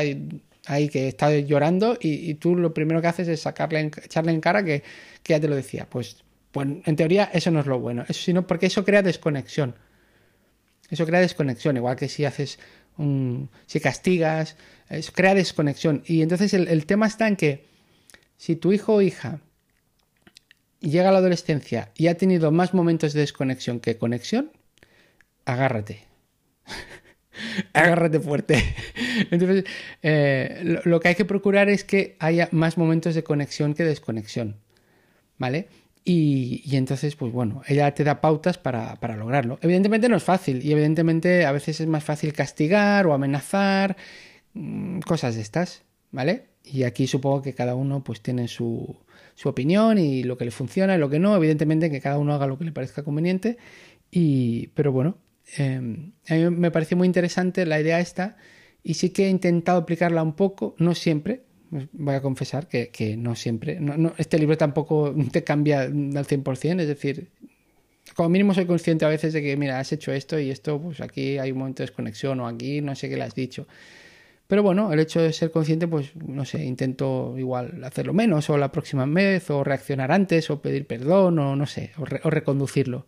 ahí, 0.66 0.88
que 0.88 1.08
está 1.08 1.30
llorando 1.38 1.98
y, 2.00 2.34
tú 2.34 2.56
lo 2.56 2.72
primero 2.72 3.02
que 3.02 3.08
haces 3.08 3.28
es 3.28 3.40
sacarle, 3.40 3.90
echarle 4.02 4.32
en 4.32 4.40
cara 4.40 4.64
que, 4.64 4.82
que 5.22 5.34
ya 5.34 5.40
te 5.40 5.48
lo 5.48 5.56
decía. 5.56 5.86
Pues, 5.90 6.24
pues 6.52 6.68
en 6.84 6.96
teoría 6.96 7.24
eso 7.32 7.50
no 7.50 7.60
es 7.60 7.66
lo 7.66 7.78
bueno, 7.78 8.04
eso 8.08 8.20
sino 8.20 8.46
porque 8.46 8.66
eso 8.66 8.84
crea 8.84 9.02
desconexión. 9.02 9.74
Eso 10.90 11.04
crea 11.04 11.20
desconexión, 11.20 11.76
igual 11.76 11.96
que 11.96 12.08
si 12.08 12.24
haces 12.24 12.58
un, 12.96 13.50
si 13.66 13.80
castigas, 13.80 14.56
eso 14.88 15.12
crea 15.12 15.34
desconexión. 15.34 16.02
Y 16.06 16.22
entonces 16.22 16.54
el, 16.54 16.86
tema 16.86 17.06
está 17.06 17.28
en 17.28 17.36
que 17.36 17.66
si 18.36 18.56
tu 18.56 18.72
hijo 18.72 18.94
o 18.94 19.02
hija 19.02 19.40
llega 20.80 21.08
a 21.08 21.12
la 21.12 21.18
adolescencia 21.18 21.90
y 21.96 22.06
ha 22.06 22.16
tenido 22.16 22.52
más 22.52 22.74
momentos 22.74 23.12
de 23.12 23.20
desconexión 23.20 23.80
que 23.80 23.98
conexión, 23.98 24.52
agárrate. 25.44 26.04
agárrate 27.72 28.20
fuerte. 28.20 28.62
Entonces, 29.30 29.64
eh, 30.02 30.80
lo, 30.84 31.00
que 31.00 31.08
hay 31.08 31.14
que 31.14 31.24
procurar 31.24 31.68
es 31.68 31.84
que 31.84 32.16
haya 32.20 32.48
más 32.52 32.78
momentos 32.78 33.14
de 33.14 33.24
conexión 33.24 33.74
que 33.74 33.84
desconexión. 33.84 34.60
¿Vale? 35.38 35.68
Y, 36.08 36.76
entonces, 36.76 37.16
pues 37.16 37.32
bueno, 37.32 37.62
ella 37.66 37.92
te 37.92 38.04
da 38.04 38.20
pautas 38.20 38.58
para, 38.58 38.94
para, 39.00 39.16
lograrlo. 39.16 39.58
Evidentemente 39.60 40.08
no 40.08 40.16
es 40.16 40.22
fácil 40.22 40.64
y 40.64 40.70
evidentemente 40.70 41.44
a 41.44 41.50
veces 41.50 41.80
es 41.80 41.88
más 41.88 42.04
fácil 42.04 42.32
castigar 42.32 43.08
o 43.08 43.12
amenazar 43.12 43.96
Mm, 44.56 45.00
cosas 45.00 45.34
de 45.36 45.42
estas, 45.42 45.82
¿vale? 46.12 46.46
Y 46.64 46.84
aquí 46.84 47.06
supongo 47.06 47.42
que 47.42 47.52
cada 47.52 47.74
uno 47.74 48.02
pues 48.02 48.22
tiene 48.22 48.48
su, 48.48 48.96
su 49.34 49.50
opinión 49.50 49.98
y 49.98 50.22
lo 50.22 50.38
que 50.38 50.46
le 50.46 50.50
funciona 50.50 50.96
y 50.96 50.98
lo 50.98 51.10
que 51.10 51.18
no, 51.18 51.36
evidentemente 51.36 51.90
que 51.90 52.00
cada 52.00 52.18
uno 52.18 52.32
haga 52.32 52.46
lo 52.46 52.56
que 52.58 52.64
le 52.64 52.72
parezca 52.72 53.02
conveniente, 53.04 53.58
y, 54.10 54.68
pero 54.68 54.92
bueno, 54.92 55.18
em, 55.58 56.12
a 56.28 56.34
mí 56.34 56.50
me 56.50 56.70
parece 56.70 56.94
muy 56.96 57.06
interesante 57.06 57.66
la 57.66 57.80
idea 57.80 58.00
esta 58.00 58.36
y 58.82 58.94
sí 58.94 59.10
que 59.10 59.26
he 59.26 59.30
intentado 59.30 59.78
aplicarla 59.80 60.22
un 60.22 60.34
poco, 60.34 60.74
no 60.78 60.94
siempre, 60.94 61.44
voy 61.70 62.14
a 62.14 62.22
confesar 62.22 62.68
que, 62.68 62.88
que 62.88 63.16
no 63.16 63.34
siempre, 63.34 63.80
no, 63.80 64.12
este 64.18 64.38
libro 64.38 64.56
tampoco 64.56 65.14
te 65.32 65.44
cambia 65.44 65.82
al 65.82 65.92
100%, 65.92 66.80
es 66.80 66.88
decir, 66.88 67.28
como 68.14 68.28
mínimo 68.28 68.54
soy 68.54 68.66
consciente 68.66 69.04
a 69.04 69.08
veces 69.08 69.32
de 69.32 69.42
que, 69.42 69.56
mira, 69.56 69.78
has 69.78 69.92
hecho 69.92 70.12
esto 70.12 70.38
y 70.38 70.50
esto, 70.50 70.80
pues 70.80 71.00
aquí 71.00 71.38
hay 71.38 71.52
un 71.52 71.58
momento 71.58 71.82
de 71.82 71.88
desconexión 71.88 72.40
o 72.40 72.46
aquí 72.46 72.80
no 72.80 72.94
sé 72.94 73.08
qué 73.08 73.16
le 73.16 73.24
has 73.24 73.34
dicho. 73.34 73.66
Pero 74.46 74.62
bueno, 74.62 74.92
el 74.92 75.00
hecho 75.00 75.20
de 75.20 75.32
ser 75.32 75.50
consciente, 75.50 75.88
pues 75.88 76.14
no 76.14 76.44
sé, 76.44 76.64
intento 76.64 77.34
igual 77.36 77.82
hacerlo 77.82 78.12
menos 78.14 78.48
o 78.48 78.56
la 78.56 78.70
próxima 78.70 79.04
vez 79.06 79.50
o 79.50 79.64
reaccionar 79.64 80.12
antes 80.12 80.50
o 80.50 80.62
pedir 80.62 80.86
perdón 80.86 81.38
o 81.40 81.56
no 81.56 81.66
sé, 81.66 81.92
o, 81.98 82.04
reconducirlo. 82.30 83.06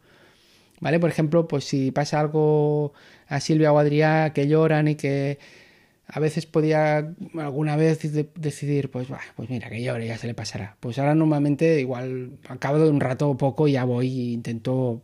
¿Vale? 0.81 1.01
Por 1.01 1.11
ejemplo, 1.11 1.49
pues 1.49 1.65
si 1.65 1.91
pasa 1.91 2.21
algo 2.21 2.93
a 3.29 3.41
Silvia 3.41 3.73
o 3.73 3.79
Adrián 3.79 4.33
que 4.33 4.49
lloran 4.49 4.89
y 4.89 4.95
que 4.97 5.39
a 6.11 6.21
veces 6.21 6.47
podía 6.47 7.15
alguna 7.39 7.77
vez 7.77 8.01
decidir, 8.35 8.91
pues, 8.91 9.09
pues 9.37 9.51
mira, 9.51 9.69
que 9.69 9.83
llore, 9.83 10.07
ya 10.07 10.17
se 10.17 10.27
le 10.27 10.33
pasará. 10.33 10.77
Pues 10.81 10.99
ahora 10.99 11.15
normalmente 11.15 11.81
igual 11.81 12.39
a 12.49 12.57
cabo 12.57 12.79
de 12.79 12.89
un 12.89 12.99
rato 12.99 13.29
o 13.29 13.37
poco 13.37 13.69
ya 13.69 13.85
voy 13.85 14.07
e 14.09 14.33
intento... 14.33 15.03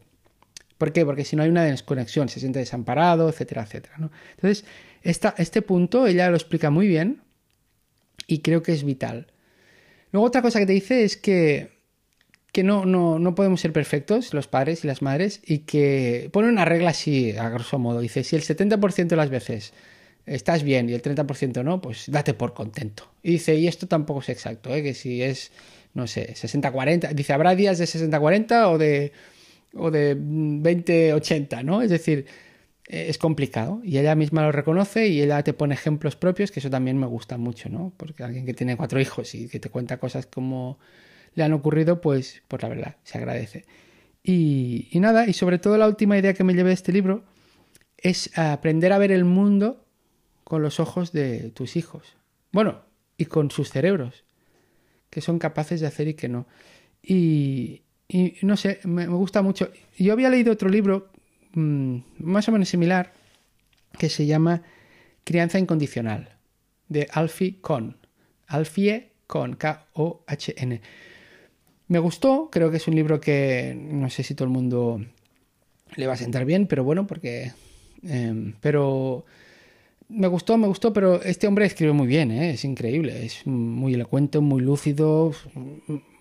¿Por 0.78 0.92
qué? 0.92 1.04
Porque 1.04 1.24
si 1.24 1.36
no 1.36 1.42
hay 1.42 1.50
una 1.50 1.64
desconexión, 1.64 2.28
se 2.30 2.40
siente 2.40 2.58
desamparado, 2.58 3.28
etcétera, 3.28 3.62
etcétera. 3.62 3.96
¿no? 3.98 4.10
Entonces, 4.36 4.64
este 5.02 5.62
punto 5.62 6.06
ella 6.06 6.30
lo 6.30 6.36
explica 6.36 6.70
muy 6.70 6.88
bien 6.88 7.22
y 8.26 8.38
creo 8.38 8.62
que 8.62 8.72
es 8.72 8.82
vital. 8.82 9.26
Luego 10.10 10.26
otra 10.26 10.40
cosa 10.40 10.58
que 10.58 10.66
te 10.66 10.72
dice 10.72 11.04
es 11.04 11.18
que, 11.18 11.72
que 12.50 12.64
no, 12.64 12.86
no, 12.86 13.18
no 13.18 13.34
podemos 13.34 13.60
ser 13.60 13.74
perfectos, 13.74 14.32
los 14.32 14.48
padres 14.48 14.84
y 14.84 14.86
las 14.86 15.02
madres, 15.02 15.42
y 15.44 15.58
que 15.58 16.30
pone 16.32 16.48
una 16.48 16.64
regla 16.64 16.90
así, 16.90 17.36
a 17.36 17.50
grosso 17.50 17.78
modo. 17.78 18.00
Dice, 18.00 18.24
si 18.24 18.36
el 18.36 18.42
70% 18.42 19.08
de 19.08 19.16
las 19.16 19.28
veces 19.28 19.74
estás 20.26 20.62
bien 20.62 20.88
y 20.88 20.94
el 20.94 21.02
30% 21.02 21.62
no, 21.64 21.80
pues 21.80 22.04
date 22.08 22.34
por 22.34 22.54
contento. 22.54 23.10
Y 23.22 23.32
dice, 23.32 23.54
y 23.56 23.68
esto 23.68 23.86
tampoco 23.86 24.20
es 24.20 24.28
exacto, 24.28 24.74
¿eh? 24.74 24.82
que 24.82 24.94
si 24.94 25.22
es, 25.22 25.52
no 25.94 26.06
sé, 26.06 26.34
60-40, 26.34 27.12
dice, 27.12 27.32
habrá 27.32 27.54
días 27.54 27.78
de 27.78 27.84
60-40 27.84 28.72
o 28.72 28.78
de 28.78 29.12
o 29.76 29.90
de 29.90 30.14
2080, 30.14 31.62
¿no? 31.62 31.82
Es 31.82 31.90
decir, 31.90 32.26
eh, 32.88 33.06
es 33.08 33.18
complicado 33.18 33.80
y 33.82 33.98
ella 33.98 34.14
misma 34.14 34.42
lo 34.42 34.52
reconoce 34.52 35.08
y 35.08 35.20
ella 35.20 35.42
te 35.42 35.52
pone 35.52 35.74
ejemplos 35.74 36.16
propios, 36.16 36.50
que 36.50 36.60
eso 36.60 36.70
también 36.70 36.98
me 36.98 37.06
gusta 37.06 37.38
mucho, 37.38 37.68
¿no? 37.68 37.92
Porque 37.96 38.22
alguien 38.22 38.46
que 38.46 38.54
tiene 38.54 38.76
cuatro 38.76 39.00
hijos 39.00 39.34
y 39.34 39.48
que 39.48 39.58
te 39.58 39.70
cuenta 39.70 39.98
cosas 39.98 40.26
como 40.26 40.78
le 41.34 41.44
han 41.44 41.52
ocurrido, 41.52 42.00
pues, 42.00 42.42
pues 42.48 42.62
la 42.62 42.68
verdad, 42.68 42.96
se 43.04 43.18
agradece. 43.18 43.64
Y, 44.22 44.88
y 44.92 45.00
nada, 45.00 45.26
y 45.26 45.32
sobre 45.32 45.58
todo 45.58 45.76
la 45.76 45.88
última 45.88 46.16
idea 46.16 46.34
que 46.34 46.44
me 46.44 46.54
llevé 46.54 46.68
de 46.68 46.74
este 46.74 46.92
libro 46.92 47.24
es 47.98 48.36
aprender 48.38 48.92
a 48.92 48.98
ver 48.98 49.12
el 49.12 49.24
mundo 49.24 49.83
con 50.44 50.62
los 50.62 50.78
ojos 50.78 51.12
de 51.12 51.50
tus 51.50 51.76
hijos. 51.76 52.16
Bueno, 52.52 52.82
y 53.16 53.24
con 53.26 53.50
sus 53.50 53.70
cerebros, 53.70 54.24
que 55.10 55.20
son 55.20 55.38
capaces 55.38 55.80
de 55.80 55.86
hacer 55.86 56.08
y 56.08 56.14
que 56.14 56.28
no. 56.28 56.46
Y, 57.02 57.82
y 58.08 58.34
no 58.42 58.56
sé, 58.56 58.80
me, 58.84 59.06
gusta 59.06 59.42
mucho. 59.42 59.70
Yo 59.98 60.12
había 60.12 60.30
leído 60.30 60.52
otro 60.52 60.68
libro 60.68 61.10
mmm, 61.54 61.98
más 62.18 62.48
o 62.48 62.52
menos 62.52 62.68
similar 62.68 63.12
que 63.98 64.08
se 64.08 64.26
llama 64.26 64.62
Crianza 65.24 65.58
Incondicional, 65.58 66.36
de 66.88 67.08
Alfie 67.12 67.60
Kohn. 67.60 67.96
Alfie 68.46 69.12
Kohn, 69.26 69.54
K-O-H-N. 69.54 70.80
Me 71.86 71.98
gustó, 71.98 72.50
creo 72.50 72.70
que 72.70 72.78
es 72.78 72.88
un 72.88 72.94
libro 72.94 73.20
que 73.20 73.76
no 73.76 74.10
sé 74.10 74.22
si 74.22 74.34
todo 74.34 74.46
el 74.46 74.52
mundo 74.52 75.04
le 75.96 76.06
va 76.06 76.14
a 76.14 76.18
sentar 76.18 76.44
bien, 76.44 76.66
pero 76.66 76.84
bueno, 76.84 77.06
porque... 77.06 77.52
Eh, 78.06 78.54
pero 78.60 79.24
me 80.08 80.28
gustó, 80.28 80.58
me 80.58 80.66
gustó, 80.66 80.92
pero 80.92 81.22
este 81.22 81.46
hombre 81.46 81.66
escribe 81.66 81.92
muy 81.92 82.06
bien, 82.06 82.30
¿eh? 82.30 82.50
es 82.50 82.64
increíble, 82.64 83.24
es 83.24 83.46
muy 83.46 83.94
elocuente, 83.94 84.38
muy 84.40 84.62
lúcido, 84.62 85.32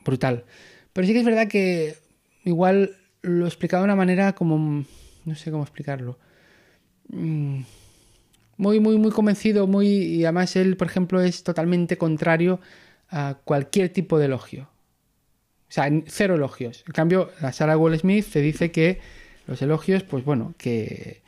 brutal. 0.06 0.46
Pero 0.93 1.08
sí 1.08 1.13
que 1.13 1.19
es 1.19 1.26
verdad 1.26 1.48
que 1.48 1.96
igual 2.43 2.96
lo 3.22 3.46
explicaba 3.46 3.82
de 3.82 3.86
una 3.86 3.96
manera 3.96 4.34
como, 4.34 4.86
no 5.26 5.36
sé 5.36 5.52
cómo 5.52 5.63
explicarlo, 5.63 6.17
muy, 7.10 8.80
muy, 8.80 8.98
muy 8.98 9.12
convencido, 9.12 9.67
muy, 9.67 9.88
y 9.88 10.24
además 10.26 10.56
él, 10.56 10.78
por 10.78 10.88
ejemplo, 10.88 11.22
es 11.22 11.43
totalmente 11.43 11.98
contrario 11.98 12.60
a 13.10 13.38
cualquier 13.43 13.89
tipo 13.89 14.17
de 14.17 14.26
elogio. 14.26 14.69
O 15.69 15.72
sea, 15.74 15.89
cero 16.06 16.36
elogios. 16.36 16.84
En 16.86 16.93
cambio, 16.93 17.32
la 17.41 17.52
Sarah 17.52 17.78
Wall 17.78 17.98
Smith 17.98 18.28
te 18.32 18.41
dice 18.41 18.72
que 18.72 19.00
los 19.48 19.62
elogios, 19.62 20.04
pues 20.04 20.24
bueno, 20.24 20.54
que, 20.58 21.22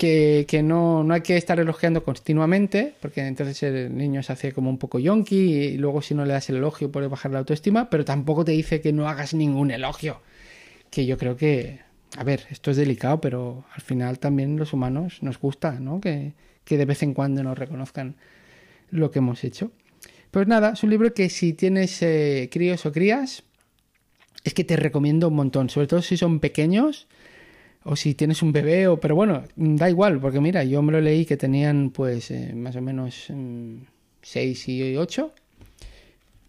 que, 0.00 0.62
no, 0.64 1.04
no, 1.04 1.12
hay 1.12 1.20
que 1.20 1.36
estar 1.36 1.60
elogiando 1.60 2.02
continuamente, 2.02 2.94
porque 3.00 3.20
entonces 3.26 3.62
el 3.62 3.94
niño 3.94 4.22
se 4.22 4.32
hace 4.32 4.52
como 4.52 4.70
un 4.70 4.78
poco 4.78 4.98
yonky 4.98 5.36
y 5.36 5.76
luego 5.76 6.00
si 6.00 6.14
no 6.14 6.24
le 6.24 6.32
das 6.32 6.48
el 6.48 6.56
elogio 6.56 6.90
puede 6.90 7.06
bajar 7.06 7.32
la 7.32 7.40
autoestima, 7.40 7.90
pero 7.90 8.06
tampoco 8.06 8.42
te 8.42 8.52
dice 8.52 8.80
que 8.80 8.94
no 8.94 9.08
hagas 9.08 9.34
ningún 9.34 9.70
elogio. 9.70 10.22
Que 10.90 11.04
yo 11.04 11.18
creo 11.18 11.36
que, 11.36 11.80
a 12.16 12.24
ver, 12.24 12.46
esto 12.50 12.70
es 12.70 12.78
delicado, 12.78 13.20
pero 13.20 13.66
al 13.74 13.82
final 13.82 14.18
también 14.18 14.56
los 14.56 14.72
humanos 14.72 15.22
nos 15.22 15.38
gusta, 15.38 15.78
¿no? 15.78 16.00
Que, 16.00 16.32
que 16.64 16.78
de 16.78 16.86
vez 16.86 17.02
en 17.02 17.12
cuando 17.12 17.42
nos 17.42 17.58
reconozcan 17.58 18.16
lo 18.90 19.10
que 19.10 19.18
hemos 19.18 19.44
hecho. 19.44 19.70
Pues 20.30 20.46
nada, 20.46 20.70
es 20.70 20.82
un 20.82 20.90
libro 20.90 21.12
que 21.12 21.28
si 21.28 21.52
tienes 21.52 22.00
eh, 22.00 22.48
críos 22.50 22.86
o 22.86 22.92
crías, 22.92 23.42
es 24.44 24.54
que 24.54 24.64
te 24.64 24.76
recomiendo 24.76 25.28
un 25.28 25.34
montón, 25.34 25.68
sobre 25.68 25.88
todo 25.88 26.00
si 26.00 26.16
son 26.16 26.40
pequeños 26.40 27.06
o 27.84 27.96
si 27.96 28.14
tienes 28.14 28.42
un 28.42 28.52
bebé, 28.52 28.88
o, 28.88 28.98
pero 29.00 29.14
bueno, 29.14 29.44
da 29.56 29.88
igual, 29.88 30.20
porque 30.20 30.40
mira, 30.40 30.64
yo 30.64 30.82
me 30.82 30.92
lo 30.92 31.00
leí 31.00 31.24
que 31.24 31.36
tenían 31.36 31.90
pues 31.90 32.30
eh, 32.30 32.52
más 32.54 32.76
o 32.76 32.82
menos 32.82 33.26
6 34.22 34.68
mm, 34.68 34.70
y 34.70 34.96
8. 34.96 35.32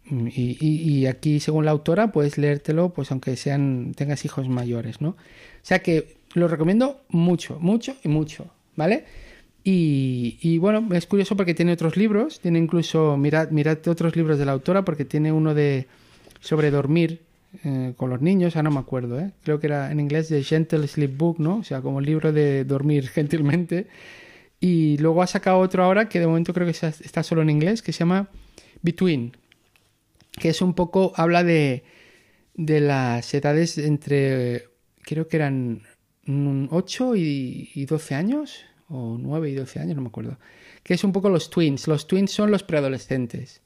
Y, 0.10 0.58
y, 0.60 1.00
y, 1.00 1.06
aquí, 1.06 1.40
según 1.40 1.64
la 1.64 1.72
autora, 1.72 2.12
puedes 2.12 2.38
leértelo, 2.38 2.90
pues 2.90 3.12
aunque 3.12 3.38
sean 3.38 3.94
tengas 3.96 4.26
hijos 4.26 4.50
mayores, 4.50 5.00
¿no? 5.00 5.10
O 5.10 5.16
sea 5.62 5.80
que 5.80 6.18
lo 6.34 6.50
recomiendo 6.50 7.02
mucho, 7.08 7.60
mucho 7.62 7.96
y 8.04 8.10
mucho, 8.10 8.48
¿vale? 8.76 9.06
Y, 9.64 10.38
y, 10.42 10.58
bueno, 10.58 10.90
es 10.94 11.06
curioso 11.06 11.38
porque 11.38 11.54
tiene 11.54 11.72
otros 11.72 11.96
libros, 11.96 12.42
tiene 12.42 12.60
incluso, 12.60 13.16
mirad, 13.16 13.52
mirad 13.52 13.78
otros 13.88 14.18
libros 14.18 14.38
de 14.38 14.46
la 14.46 14.52
autora, 14.52 14.84
porque 14.84 15.06
tiene 15.06 15.32
uno 15.32 15.54
de 15.54 15.88
sobre 16.42 16.72
dormir 16.72 17.22
eh, 17.64 17.94
con 17.98 18.10
los 18.10 18.22
niños, 18.22 18.56
ah, 18.56 18.64
no 18.64 18.72
me 18.72 18.80
acuerdo, 18.80 19.20
¿eh? 19.20 19.32
creo 19.44 19.60
que 19.60 19.68
era 19.68 19.92
en 19.92 20.00
inglés 20.00 20.30
de 20.30 20.42
Gentle 20.44 20.88
Sleep 20.88 21.18
Book, 21.18 21.40
¿no? 21.40 21.58
O 21.58 21.64
sea, 21.64 21.82
como 21.82 22.00
el 22.00 22.06
libro 22.06 22.32
de 22.32 22.64
dormir 22.64 23.08
gentilmente. 23.10 23.88
Y 24.60 24.98
luego 25.00 25.22
ha 25.22 25.28
sacado 25.28 25.60
otro 25.60 25.84
ahora 25.84 26.08
que 26.08 26.20
de 26.20 26.28
momento 26.28 26.54
creo 26.54 26.68
que 26.68 26.72
está 26.72 27.24
solo 27.24 27.42
en 27.42 27.50
inglés, 27.50 27.82
que 27.82 27.92
se 27.92 28.00
llama 28.00 28.30
Between, 28.82 29.36
que 30.34 30.50
es 30.50 30.62
un 30.62 30.76
poco, 30.76 31.14
habla 31.16 31.44
de, 31.44 31.84
de 32.54 32.80
las 32.80 33.34
edades 33.34 33.78
entre, 33.78 34.70
creo 35.02 35.28
que 35.28 35.38
eran 35.38 35.82
8 36.28 37.16
y, 37.16 37.72
y 37.74 37.86
12 37.86 38.16
años, 38.16 38.66
o 38.88 39.18
9 39.20 39.50
y 39.50 39.56
12 39.56 39.80
años, 39.80 39.96
no 39.96 40.04
me 40.04 40.10
acuerdo. 40.10 40.38
Que 40.84 40.94
es 40.94 41.04
un 41.04 41.12
poco 41.12 41.30
los 41.30 41.50
twins. 41.50 41.88
Los 41.88 42.08
twins 42.08 42.32
son 42.32 42.52
los 42.52 42.64
preadolescentes. 42.64 43.62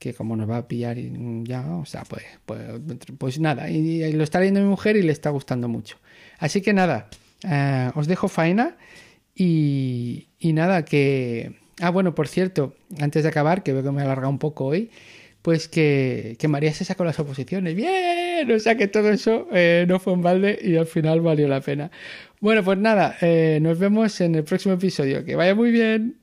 Que 0.00 0.12
como 0.14 0.34
nos 0.34 0.50
va 0.50 0.56
a 0.56 0.66
pillar 0.66 0.96
ya, 1.44 1.76
o 1.76 1.84
sea, 1.84 2.02
pues, 2.02 2.24
pues, 2.44 2.58
pues 3.16 3.38
nada. 3.38 3.70
Y, 3.70 4.02
y, 4.02 4.12
lo 4.12 4.24
está 4.24 4.40
leyendo 4.40 4.60
mi 4.60 4.66
mujer 4.66 4.96
y 4.96 5.02
le 5.02 5.12
está 5.12 5.30
gustando 5.30 5.68
mucho. 5.68 5.98
Así 6.38 6.60
que 6.60 6.72
nada, 6.72 7.08
eh, 7.48 7.92
os 7.94 8.08
dejo 8.08 8.26
faena. 8.28 8.76
Y, 9.34 10.28
y 10.38 10.52
nada, 10.52 10.84
que... 10.84 11.56
Ah, 11.80 11.90
bueno, 11.90 12.14
por 12.14 12.28
cierto, 12.28 12.74
antes 12.98 13.22
de 13.22 13.28
acabar, 13.28 13.62
que 13.62 13.72
veo 13.72 13.82
que 13.82 13.90
me 13.90 14.02
he 14.02 14.04
alargado 14.04 14.30
un 14.30 14.38
poco 14.38 14.66
hoy, 14.66 14.90
pues 15.42 15.68
que, 15.68 16.36
que, 16.38 16.48
María 16.48 16.74
se 16.74 16.84
sacó 16.84 17.04
las 17.04 17.18
oposiciones. 17.18 17.74
¡Bien! 17.74 18.50
O 18.50 18.58
sea 18.58 18.76
que 18.76 18.88
todo 18.88 19.10
eso 19.10 19.48
eh, 19.52 19.86
no 19.88 19.98
fue 19.98 20.12
un 20.12 20.22
balde 20.22 20.58
y 20.62 20.76
al 20.76 20.86
final 20.86 21.20
valió 21.20 21.48
la 21.48 21.60
pena. 21.60 21.90
Bueno, 22.40 22.62
pues 22.64 22.78
nada, 22.78 23.16
eh, 23.20 23.58
nos 23.62 23.78
vemos 23.78 24.20
en 24.20 24.34
el 24.34 24.44
próximo 24.44 24.74
episodio. 24.74 25.24
Que 25.24 25.36
vaya 25.36 25.54
muy 25.54 25.70
bien. 25.70 26.19